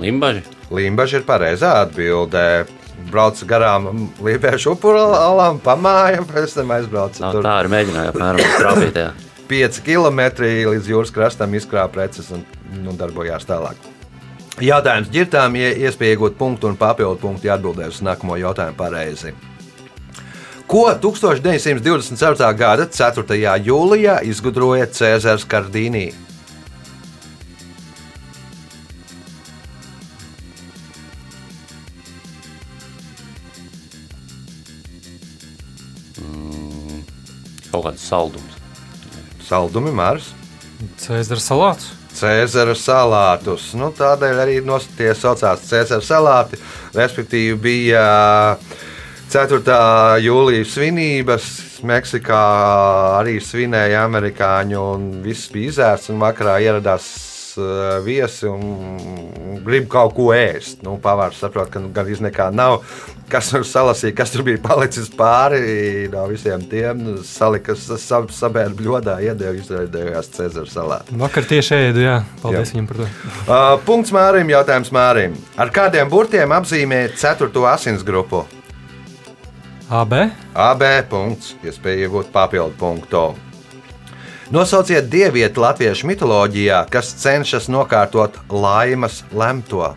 Limbaži. 0.00 0.59
Limbaģis 0.70 1.18
ir 1.20 1.24
pareizā 1.28 1.72
atbildē. 1.84 2.44
Brauc 3.10 3.38
garām 3.48 3.86
Lībiešu 4.20 4.74
upurālām, 4.76 5.56
pamājam, 5.64 6.26
pēc 6.28 6.52
tam 6.58 6.74
aizbrauc. 6.76 7.16
No, 7.22 7.30
Tur 7.32 7.46
tā 7.46 7.54
arī 7.62 7.70
mēģināju 7.72 8.12
apmēram 8.12 8.50
trāpīt. 8.60 8.98
jā. 9.00 9.10
5 9.50 9.80
km 9.82 10.20
līdz 10.70 10.90
jūras 10.92 11.10
krastam 11.10 11.54
izkrāpa 11.58 11.90
preces 11.96 12.28
un, 12.30 12.44
un 12.86 12.94
darbojās 13.00 13.48
tālāk. 13.48 13.80
Jautājums 14.62 15.08
ģirtām, 15.10 15.56
ja 15.58 15.72
iespēja 15.88 16.14
iegūt 16.14 16.36
punktu 16.38 16.68
un 16.68 16.76
papildu 16.78 17.16
punktu, 17.22 17.48
ja 17.48 17.56
atbildēs 17.56 17.96
uz 17.96 18.04
nākamo 18.06 18.36
jautājumu 18.38 18.76
pareizi. 18.78 19.32
Ko 20.70 20.84
1924. 20.94 22.52
gada 22.54 22.86
4. 22.86 23.38
jūlijā 23.66 24.20
izgudroja 24.28 24.86
Cēzars 24.86 25.48
Kardīnī? 25.50 26.10
Kaut 37.70 37.86
kāds 37.86 38.04
saldums. 38.04 38.58
Saldumi 39.46 39.92
Mārs. 39.94 40.32
Cēzara 41.00 41.42
salāts. 41.42 41.90
Cēzara 42.16 42.74
salātus. 42.74 43.70
Nu, 43.78 43.92
tādēļ 43.94 44.42
arī 44.42 44.58
tie 44.98 45.12
saucās 45.14 45.66
Cēzara 45.68 46.02
salāti. 46.02 46.58
Respektīvi, 46.96 47.56
bija 47.60 48.04
4. 49.30 49.62
jūlijas 50.26 50.76
svinības. 50.76 51.50
Meksikā 51.86 52.44
arī 53.16 53.38
svinēja 53.40 54.04
amerikāņu, 54.04 54.80
un 54.94 55.10
viss 55.24 55.48
bija 55.52 55.70
izērts. 55.70 56.10
un 56.10 56.18
Vakarā 56.20 56.58
ieradās 56.60 57.06
uh, 57.08 57.29
viesi 58.04 58.48
un 58.48 59.60
grib 59.64 59.88
kaut 59.90 60.14
ko 60.16 60.30
ēst. 60.34 60.84
Nu, 60.86 60.96
Pavārs 61.02 61.40
saprot, 61.40 61.70
ka 61.72 61.82
nu, 61.82 61.90
gandrīz 61.94 62.22
nekā 62.24 62.50
nav. 62.54 62.80
Kas 63.30 63.52
tur 63.52 63.62
salasīja, 63.66 64.14
kas 64.18 64.32
tur 64.34 64.42
bija 64.46 64.58
palicis 64.64 65.06
pāri 65.14 66.08
no 66.10 66.24
visiem 66.30 66.64
tiem, 66.70 67.04
salika 67.26 67.76
sab, 67.78 68.30
sabēra 68.34 68.74
bļodā, 68.74 69.18
iedēja 69.22 69.54
izveidojās 69.60 70.32
Cēzara 70.34 70.70
salātu. 70.70 71.18
Vakar 71.20 71.46
tieši 71.50 71.76
ēdu, 71.76 72.02
jā. 72.02 72.16
Paldies 72.42 72.72
jā. 72.72 72.78
viņam 72.78 72.88
par 72.90 73.02
to. 73.02 73.10
Uh, 73.10 73.74
punkts 73.86 74.14
Mārim, 74.16 74.50
jautājums 74.50 74.90
Mārim. 74.94 75.36
Ar 75.60 75.70
kādiem 75.74 76.10
burtiem 76.10 76.56
apzīmē 76.58 77.04
4. 77.14 77.52
asins 77.70 78.02
grupu? 78.06 78.42
AB. 79.90 80.16
AB 80.54 80.84
punkts, 81.10 81.54
iespēja 81.66 82.06
iegūt 82.06 82.34
papildu 82.34 82.74
punktu. 82.78 83.24
Nosauciet 84.50 85.06
dievieti 85.06 85.60
latviešu 85.62 86.08
mitoloģijā, 86.10 86.80
kas 86.90 87.12
cenšas 87.22 87.68
nokārtot 87.70 88.34
laimas 88.50 89.20
lemto. 89.30 89.92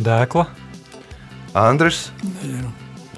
Dēkla. 0.00 0.46
Andris. 1.52 2.06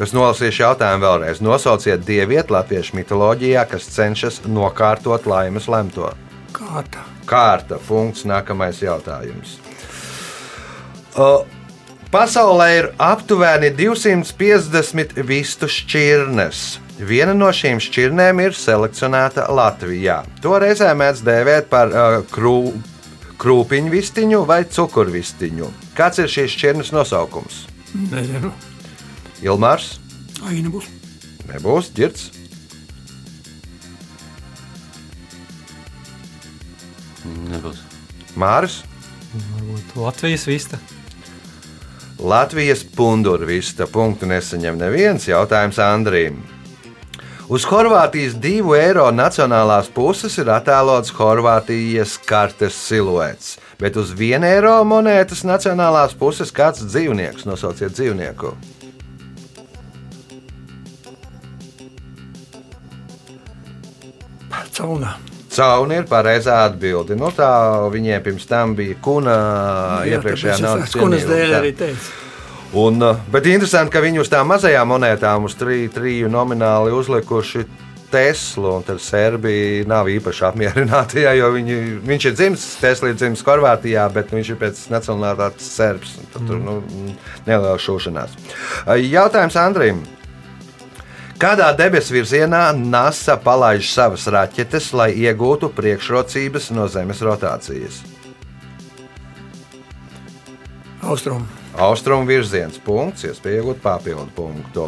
Es 0.02 0.10
nolasīšu 0.10 0.64
jautājumu 0.64 1.06
vēlreiz. 1.06 1.38
Nosauciet 1.46 2.02
dievieti 2.02 2.50
latviešu 2.50 2.98
mitoloģijā, 2.98 3.62
kas 3.70 3.86
cenšas 3.94 4.42
nokārtot 4.50 5.30
laimas 5.30 5.70
lemto. 5.70 6.10
Kārta. 6.58 7.06
Kārta. 7.30 7.78
Punkts. 7.86 8.26
Nākamais 8.26 8.82
jautājums. 8.82 9.60
Uh, 11.14 11.46
Pasaulē 12.14 12.66
ir 12.78 12.86
aptuveni 13.02 13.72
250 13.74 15.16
vistu 15.26 15.66
šķirnes. 15.66 16.60
Viena 17.02 17.32
no 17.34 17.48
šīm 17.50 17.80
šķirnēm 17.82 18.38
ir 18.44 18.54
selekcionēta 18.54 19.48
Latvijā. 19.50 20.20
To 20.44 20.52
reizē 20.62 20.92
mēdz 20.94 21.24
dēvēt 21.26 21.66
par 21.72 21.90
uh, 21.90 22.20
krū, 22.30 22.70
krūpiņu 23.42 23.90
vistiņu 23.96 24.44
vai 24.46 24.60
cukurvistiņu. 24.62 25.72
Kāds 25.98 26.22
ir 26.22 26.30
šīs 26.30 26.54
šķirnes 26.54 26.94
nosaukums? 26.94 27.64
Nezinu. 28.14 28.54
Ilmārs, 29.42 29.96
Ai, 30.46 30.62
nebūs. 30.62 30.86
nebūs 31.50 31.90
ģirts. 31.98 32.30
Nebūs. 37.50 37.82
Māris, 38.38 38.84
Varbūt 39.34 39.96
Latvijas 39.98 40.46
vista. 40.46 40.78
Latvijas 42.18 42.84
pundurvista. 42.96 43.86
Punktu 43.90 44.28
nesaņem 44.30 44.78
neviens 44.78 45.26
jautājums 45.28 45.80
Andrīm. 45.82 46.38
Uz 47.52 47.66
Horvātijas 47.68 48.38
divu 48.40 48.72
eiro 48.78 49.10
nacionālās 49.12 49.90
puses 49.92 50.38
ir 50.40 50.48
attēlots 50.48 51.12
Horvātijas 51.18 52.14
kartes 52.24 52.78
siluets, 52.86 53.58
bet 53.76 53.98
uz 54.00 54.14
vienu 54.16 54.48
eiro 54.48 54.78
monētas 54.88 55.44
nacionālās 55.44 56.16
puses 56.16 56.54
kāds 56.54 56.86
dzīvnieks. 56.86 57.44
Nosauciet 57.44 57.92
dzīvnieku. 57.98 58.54
Caunā. 64.74 65.33
Cauni 65.54 66.00
ir 66.00 66.08
pareizā 66.10 66.64
atbilde. 66.66 67.16
Nu, 67.18 67.30
tā 67.34 67.48
viņiem 67.94 68.22
pirms 68.24 68.48
tam 68.50 68.74
bija 68.78 68.98
kuna 69.04 69.38
iepriekšējā 70.10 70.60
naudas 70.64 70.98
kunas 70.98 71.26
dēļ 71.28 71.58
arī 71.60 71.72
teicu. 71.78 72.12
Un, 72.74 72.98
uh, 73.06 73.18
bet 73.30 73.46
interesanti, 73.46 73.92
ka 73.94 74.02
viņi 74.02 74.18
uz 74.24 74.30
tām 74.32 74.48
mazajām 74.50 74.88
monētām, 74.90 75.44
uz 75.46 75.54
trī, 75.54 75.84
triju 75.94 76.30
nomināli 76.32 76.94
uzlikuši 76.96 77.62
Teslu, 78.10 78.76
tad 78.86 79.00
Serbija 79.02 79.86
nav 79.90 80.06
īpaši 80.10 80.44
apmierināti, 80.46 81.22
jā, 81.24 81.32
jo 81.38 81.48
viņi, 81.54 81.78
viņš 82.06 82.26
ir 82.28 82.34
dzimis, 82.38 82.66
Tesla 82.82 83.10
ir 83.10 83.16
dzimis 83.18 83.42
Horvātijā, 83.46 84.04
bet 84.14 84.30
viņš 84.34 84.50
ir 84.52 84.58
pēc 84.60 84.82
nacionālitātes 84.90 85.70
serbs. 85.78 86.16
Tad 86.34 86.46
tur 86.50 86.60
nu, 86.62 86.76
neliela 87.46 87.78
šūšanās. 87.82 88.36
Uh, 88.84 88.98
Jautājums 88.98 89.58
Andrim. 89.58 90.02
Kādā 91.34 91.72
debesu 91.74 92.14
virzienā 92.14 92.68
NASA 92.78 93.34
palaiž 93.42 93.88
savas 93.90 94.28
raķetes, 94.30 94.92
lai 94.94 95.08
iegūtu 95.18 95.72
priekšrocības 95.74 96.70
no 96.76 96.86
Zemes 96.88 97.22
rotācijas? 97.26 98.04
Austrum. 101.02 101.42
Austrumu 101.74 102.28
virziens, 102.28 102.78
punkts, 102.78 103.26
iespēja 103.26 103.64
iegūt 103.64 103.82
papildu 103.82 104.30
punktu. 104.36 104.86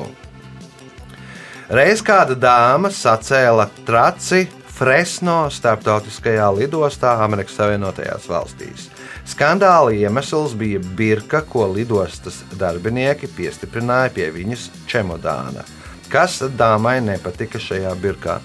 Reiz 1.67 1.99
kāda 2.07 2.37
dāma 2.39 2.93
sacēla 2.95 3.67
traci 3.89 4.47
Fresno 4.77 5.49
starptautiskajā 5.51 6.47
lidostā 6.53 7.15
Amerikas 7.25 7.57
Savienotajās 7.59 8.29
valstīs. 8.31 8.91
Skandāla 9.27 9.95
iemesls 9.97 10.55
bija 10.55 10.79
birka, 10.99 11.41
ko 11.43 11.65
lidostas 11.73 12.43
darbinieki 12.61 13.31
piestiprināja 13.35 14.13
pie 14.15 14.29
viņas 14.37 14.69
čemodāna. 14.87 15.65
Kas 16.13 16.39
dāmai 16.59 16.99
nepatika 17.05 17.61
šajā 17.63 17.95
birkā? 18.03 18.39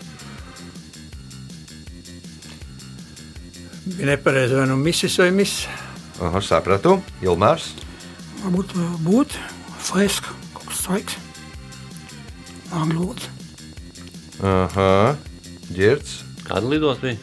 Bija 3.85 4.11
nepareizi 4.13 4.57
vai 4.57 4.65
nu 4.69 4.79
misis 4.79 5.17
vai 5.21 5.29
miss. 5.35 5.67
Aha, 6.21 6.41
sapratu, 6.45 6.99
Ilmārs. 7.25 7.71
Varbūt 8.41 8.73
uh, 8.77 8.95
būt 9.05 9.37
fleska, 9.81 10.33
kaut 10.55 10.69
kas 10.71 10.83
svaigs. 10.87 11.19
Angļu 12.71 13.11
valoda. 13.11 13.37
Aha, 14.41 14.91
ģirds, 15.75 16.21
Kāda 16.51 16.67
lidos 16.67 16.97
bija? 16.99 17.15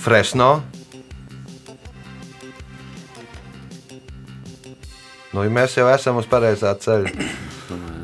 Fresno. 0.00 0.62
Nu, 5.34 5.42
ja 5.42 5.50
mēs 5.50 5.74
jau 5.76 5.88
esam 5.90 6.20
uz 6.20 6.28
pareizā 6.30 6.72
ceļa. 6.80 7.12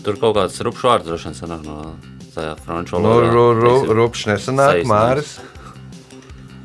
Tur 0.00 0.16
kaut 0.16 0.38
kāds 0.38 0.56
rupšs 0.64 0.84
vārds 0.88 1.08
droši 1.08 1.28
vien 1.28 1.34
sanāk 1.36 1.64
no 1.66 1.76
tajā 2.32 2.54
franču 2.64 2.96
valodā. 2.96 3.28
ru, 3.28 3.42
ru, 3.58 3.72
teiksim. 3.74 3.96
rupšs 3.98 4.28
nesanāk. 4.30 4.84
Māris. 4.88 5.34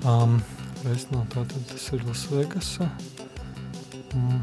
Um, 0.07 0.39
Reiz 0.85 1.03
no 1.11 1.25
tā, 1.33 1.43
tad 1.43 1.67
tas 1.67 1.89
ir 1.91 2.05
Lasvegas. 2.07 2.77
Mm. 4.15 4.39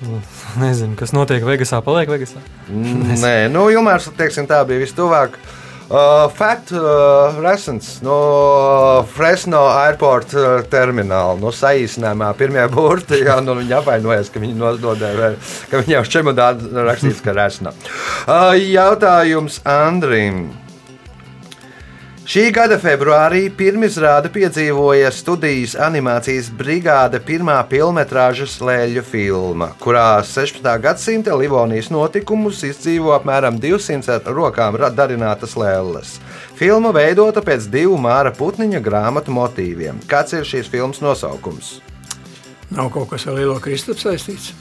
Nu, 0.00 0.20
Nezinu, 0.62 0.94
kas 0.96 1.10
notiek 1.12 1.42
Vegasā, 1.44 1.82
paliek 1.84 2.08
Vegasā. 2.08 2.40
Nē, 2.70 3.50
nu, 3.52 3.66
Ilmārs, 3.74 4.06
teiksim, 4.16 4.46
tā 4.48 4.62
bija 4.68 4.80
vistuvāk. 4.86 5.34
Uh, 5.34 5.59
Fact 5.90 6.70
uh, 6.72 7.40
Resens 7.42 7.98
no 8.06 9.04
Fresno 9.10 9.64
Airport 9.74 10.34
uh, 10.38 10.60
termināla. 10.70 11.34
No 11.42 11.50
saīsinājumā 11.50 12.30
pirmie 12.38 12.68
burti, 12.70 13.18
jā, 13.26 13.40
nu, 13.42 13.56
viņi 13.58 13.74
apvainojas, 13.80 14.30
ka 14.30 14.42
viņi 14.42 14.54
nododēja, 14.60 15.32
ka 15.72 15.82
viņiem 15.82 16.06
uz 16.06 16.12
čemodāna 16.14 16.86
rakstīts, 16.86 17.24
ka 17.24 17.34
Resno. 17.34 17.74
Uh, 18.22 18.54
jautājums 18.54 19.58
Andrim. 19.66 20.59
Šī 22.30 22.44
gada 22.54 22.76
februārī 22.78 23.48
pirmizrāde 23.50 24.30
piedzīvoja 24.30 25.08
studijas 25.10 25.72
animācijas 25.82 26.46
brigāde 26.54 27.18
pirmā 27.26 27.56
filmas 27.66 28.52
lēļu 28.62 29.02
filma, 29.02 29.66
kurā 29.82 30.20
16. 30.22 30.62
gadsimta 30.84 31.34
Livonijas 31.34 31.88
notikumus 31.90 32.60
izdzīvo 32.68 33.16
apmēram 33.16 33.58
200 33.58 34.20
ar 34.20 34.36
rokām 34.36 34.78
darinātas 34.94 35.56
lēles. 35.58 36.12
Filma 36.54 36.92
veidota 36.94 37.42
pēc 37.42 37.66
divu 37.72 37.96
māra 37.98 38.30
putniņa 38.30 38.78
grāmatu 38.78 39.34
motīviem. 39.34 39.98
Kāds 40.06 40.36
ir 40.38 40.46
šīs 40.46 40.70
filmas 40.70 41.02
nosaukums? 41.02 41.80
Nav 42.70 42.92
kaut 42.94 43.10
kas 43.10 43.26
ar 43.26 43.40
lielo 43.40 43.58
Kristapu 43.58 44.06
saistīts. 44.06 44.52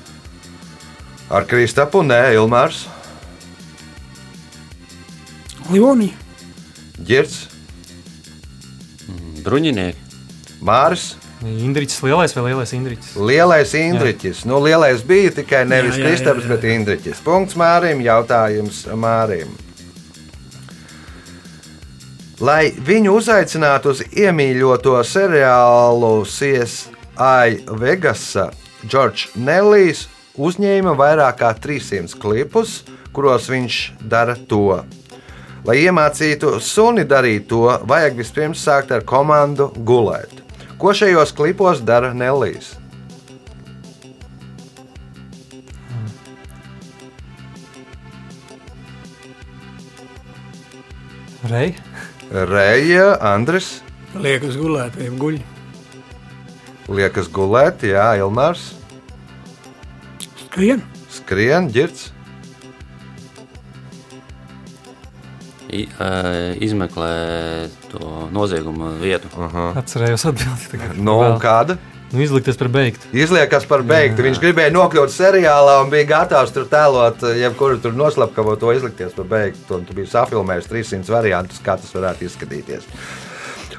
Ar 1.29 1.45
Kristapu, 1.45 2.01
nē, 2.01 2.34
Ilmārs, 2.34 2.88
Livonija. 5.70 6.17
Girts, 7.05 7.49
Bruņinieki. 9.50 10.06
Māris. 10.66 11.14
Indričs 11.39 12.02
lielais 12.04 12.34
vai 12.36 12.43
lielais 12.50 12.74
Indričs? 12.76 13.14
Lielais 13.16 13.74
Indriķis. 13.80 14.43
Nu, 14.45 14.60
lielais 14.60 15.02
bija 15.08 15.32
tikai 15.38 15.64
nevis 15.66 15.95
Jā, 15.95 16.02
jā, 16.02 16.04
jā, 16.04 16.10
Kristaps, 16.10 16.43
jā. 16.43 16.52
bet 16.52 16.68
Indriķis. 16.68 17.22
Punkts 17.24 17.56
Mārim. 17.60 18.04
Jautājums 18.04 18.84
Mārim. 19.00 19.56
Lai 22.43 22.70
viņu 22.72 23.18
uzaicinātu 23.20 23.91
uz 23.91 24.04
iemīļoto 24.16 24.93
seriālu 25.04 26.12
CSI 26.24 27.58
Vegasa, 27.82 28.45
Džordžs 28.86 29.34
Nellijs 29.36 30.06
uzņēma 30.39 30.93
vairāk 30.95 31.41
kā 31.41 31.50
300 31.52 32.16
klipus, 32.20 32.82
kuros 33.12 33.50
viņš 33.52 33.82
dara 34.08 34.38
to. 34.39 34.80
Lai 35.68 35.76
iemācītu 35.84 36.53
suni 36.64 37.03
darīt 37.07 37.49
to, 37.51 37.66
vajag 37.89 38.16
vispirms 38.22 38.62
sākt 38.64 38.93
ar 38.95 39.03
komandu 39.07 39.70
gulēt. 39.86 40.32
Ko 40.80 40.93
šajos 40.95 41.34
klipos 41.36 41.82
dara 41.84 42.14
Nellijas? 42.16 42.78
Rei. 51.49 51.74
Reja, 52.30 53.16
Andris. 53.26 53.80
Liekas 54.20 54.57
gulēt, 54.60 54.95
viņam 54.99 55.18
guļ. 55.22 55.39
Liekas 56.89 57.30
gulēt, 57.34 57.84
Jā, 57.86 58.12
Ilmārs. 58.22 58.72
Skrien. 60.45 60.84
Skrien, 61.14 61.70
ģirts. 61.74 62.10
Izmeklē 65.70 67.13
to 67.91 68.28
noziegumu 68.34 68.95
vietu. 69.01 69.32
Atcerējos 69.80 70.28
atbildēt. 70.32 70.67
tagad. 70.74 70.97
nu, 70.97 71.20
Vēl. 71.24 71.39
kāda? 71.43 71.80
Nu, 72.09 72.22
izlikties 72.24 72.57
par 72.57 72.72
beigtu. 72.74 73.05
Izliekas 73.13 73.67
par 73.70 73.84
beigtu. 73.86 74.24
Viņš 74.26 74.39
gribēja 74.41 74.74
nokļūt 74.74 75.13
seriālā 75.13 75.76
un 75.84 75.91
bija 75.93 76.07
gatavs 76.09 76.53
tur 76.55 76.65
tēlot, 76.70 77.22
eh, 77.22 77.41
jebkuru 77.43 77.78
tur 77.84 77.93
noslapkavo 77.93 78.55
to 78.57 78.74
izlikties 78.74 79.13
par 79.13 79.26
beigtu. 79.30 79.78
Un 79.78 79.86
tu 79.86 79.93
biji 79.93 80.09
safilmējis 80.15 80.72
300 80.72 81.13
variantus, 81.13 81.61
kā 81.61 81.78
tas 81.78 81.93
varētu 81.93 82.26
izskatīties. 82.26 82.89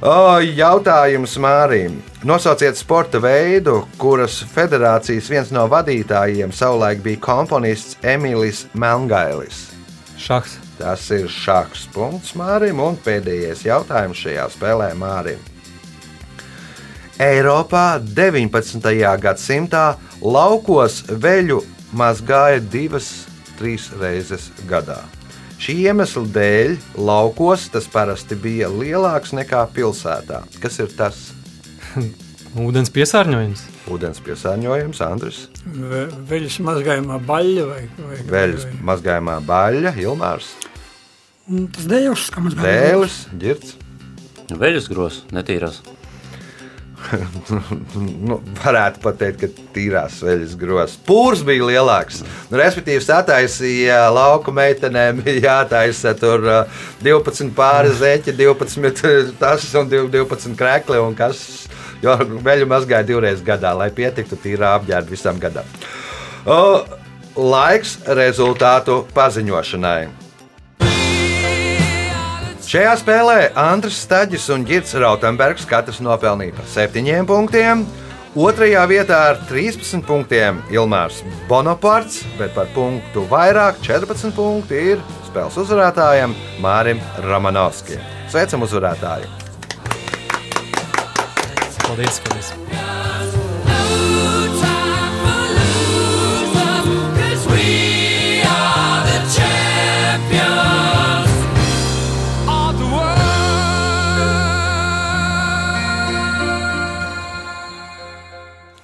O, 0.01 0.39
jautājums 0.41 1.35
Mārim. 1.37 1.99
Nosauciet 2.25 2.79
sporta 2.79 3.19
veidu, 3.21 3.83
kuras 3.99 4.39
federācijas 4.55 5.29
viens 5.29 5.51
no 5.51 5.67
vadītājiem 5.69 6.55
savulaik 6.55 7.03
bija 7.03 7.21
komponists 7.21 7.99
Emīlis 8.01 8.65
Melngailis. 8.73 9.67
Šachs. 10.17 10.70
Tas 10.81 11.03
ir 11.13 11.27
šāds 11.29 11.83
punkts 11.93 12.33
Mārim 12.41 12.79
un 12.81 12.97
pēdējais 13.05 13.67
jautājums 13.69 14.23
šajā 14.25 14.47
spēlē 14.55 14.91
Mārim. 14.97 15.41
Eiropā 17.21 17.99
19. 18.01 18.81
gadsimtā 19.21 19.85
laukos 20.25 21.03
veļu 21.21 21.61
mazgāja 21.93 22.63
divas, 22.73 23.11
trīs 23.59 23.91
reizes 24.01 24.49
gadā. 24.71 25.03
Šī 25.61 25.75
iemesla 25.91 26.23
dēļ 26.33 26.79
laukos 27.05 27.67
tas 27.75 27.85
parasti 27.93 28.39
bija 28.41 28.71
lielāks 28.73 29.35
nekā 29.37 29.67
pilsētā. 29.77 30.41
Kas 30.63 30.81
ir 30.81 30.89
tas? 30.97 31.19
Ūdens 32.65 32.89
piesārņojums. 32.91 33.67
Ūdens 33.93 34.23
piesārņojums, 34.25 35.03
Andris, 35.05 35.43
Ve- 35.67 36.09
Veļas 36.31 36.57
mazgājumā 36.65 37.21
baļļa 37.29 37.67
vai, 37.69 37.83
vai, 38.01 38.17
vai 38.33 38.73
mazgājumā 38.89 39.37
baļļa, 39.47 39.93
Ilmārs, 40.03 40.49
Tas 41.51 41.87
dēļus, 41.91 42.29
kā 42.31 42.43
mums 42.45 42.55
Dēlis, 42.55 43.23
Girts. 43.41 43.75
Veļas 44.51 44.87
gros 44.91 45.25
netīrās. 45.35 45.81
nu, 48.29 48.37
varētu 48.61 49.13
teikt, 49.19 49.41
ka 49.41 49.65
tīrās 49.75 50.21
veļas 50.23 50.55
grozs. 50.61 50.95
Pūrs 51.07 51.43
bija 51.47 51.67
lielāks. 51.67 52.21
Nu, 52.51 52.59
respektīvi, 52.61 53.03
sataisīja 53.03 54.05
lauku 54.15 54.55
meitenēm, 54.55 55.25
jātaisa 55.49 56.15
tur 56.19 56.47
uh, 56.47 56.81
12 57.03 57.51
pāri 57.57 57.91
zeķi, 57.99 58.37
12 58.39 59.35
tas 59.41 59.67
un 59.81 59.91
12 59.91 60.55
krēkli 60.61 61.03
un 61.03 61.19
kas. 61.19 61.43
Jo 62.01 62.15
veļu 62.17 62.71
mazgāja 62.71 63.05
divreiz 63.11 63.43
gadā, 63.45 63.75
lai 63.77 63.91
pietiktu 63.93 64.39
tīrā 64.41 64.77
apģērba 64.79 65.13
visam 65.13 65.43
gadam. 65.43 65.67
O, 66.49 66.81
laiks 67.37 67.99
rezultātu 68.17 69.03
paziņošanai. 69.13 70.30
Šajā 72.71 72.91
spēlē 73.01 73.39
Andris 73.59 73.97
Staģis 74.05 74.45
un 74.55 74.63
Girts 74.63 74.93
Rautenbergs 74.95 75.65
katrs 75.67 75.97
nopelnīja 76.07 76.55
pa 76.55 76.67
7 76.71 77.25
punktiem. 77.27 77.83
Otrajā 78.39 78.85
vietā 78.87 79.19
ar 79.33 79.41
13 79.49 80.05
punktiem 80.07 80.61
Ilmārs 80.71 81.19
Bonaparts, 81.51 82.21
bet 82.39 82.55
par 82.55 82.71
punktu 82.71 83.27
vairāk 83.33 83.83
14 83.83 84.31
punkti 84.39 84.79
ir 84.93 85.03
spēles 85.27 85.59
uzvarētājiem 85.65 86.39
Mārim 86.63 87.03
Romanovskim. 87.27 88.07
Sveicam 88.31 88.63
uzvarētāju! 88.63 89.27
Paldies! 91.83 92.23
paldies. 92.23 92.60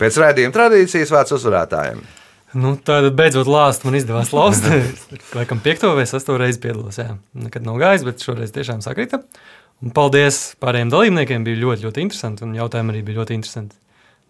Pēc 0.01 0.21
raidījuma 0.21 0.55
tradīcijas 0.55 1.13
vārds 1.15 1.35
uzvarētājiem. 1.39 2.03
Nu, 2.57 2.73
tad 2.81 3.09
beidzot 3.17 3.49
lāst 3.51 3.85
man 3.85 3.97
izdevās 3.99 4.33
laust. 4.33 4.65
Laikam 5.37 5.61
piekto 5.65 5.93
vai 5.97 6.07
sesto 6.09 6.37
reizi 6.41 6.61
piedalos. 6.63 7.01
Jā. 7.01 7.17
Nekad 7.37 7.67
nav 7.67 7.81
gājis, 7.83 8.07
bet 8.07 8.25
šoreiz 8.25 8.55
tiešām 8.55 8.81
sakrita. 8.85 9.23
Un 9.85 9.93
paldies 9.97 10.55
pārējiem 10.63 10.93
dalībniekiem. 10.93 11.45
Bija 11.45 11.63
ļoti, 11.65 11.89
ļoti 11.89 12.05
interesanti. 12.07 12.47
Un 12.47 12.57
jautājumi 12.57 12.95
arī 12.95 13.05
bija 13.09 13.21
ļoti 13.21 13.37
interesanti. 13.37 13.77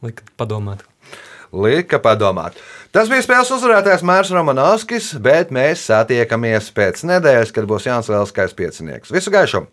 Likat 0.07 0.33
padomāt. 0.39 0.83
Lika 1.55 2.01
padomāt. 2.03 2.59
Tas 2.95 3.11
bija 3.12 3.23
spēles 3.25 3.53
uzvarētājs 3.55 4.05
Mārcis 4.07 4.35
Romanovskis, 4.35 5.12
bet 5.23 5.55
mēs 5.55 5.87
satiekamies 5.91 6.73
pēc 6.77 7.05
nedēļas, 7.07 7.55
kad 7.55 7.69
būs 7.71 7.87
Jānis 7.89 8.11
Lielskais 8.12 8.57
piecinieks. 8.59 9.14
Visu 9.14 9.35
gaišu! 9.35 9.67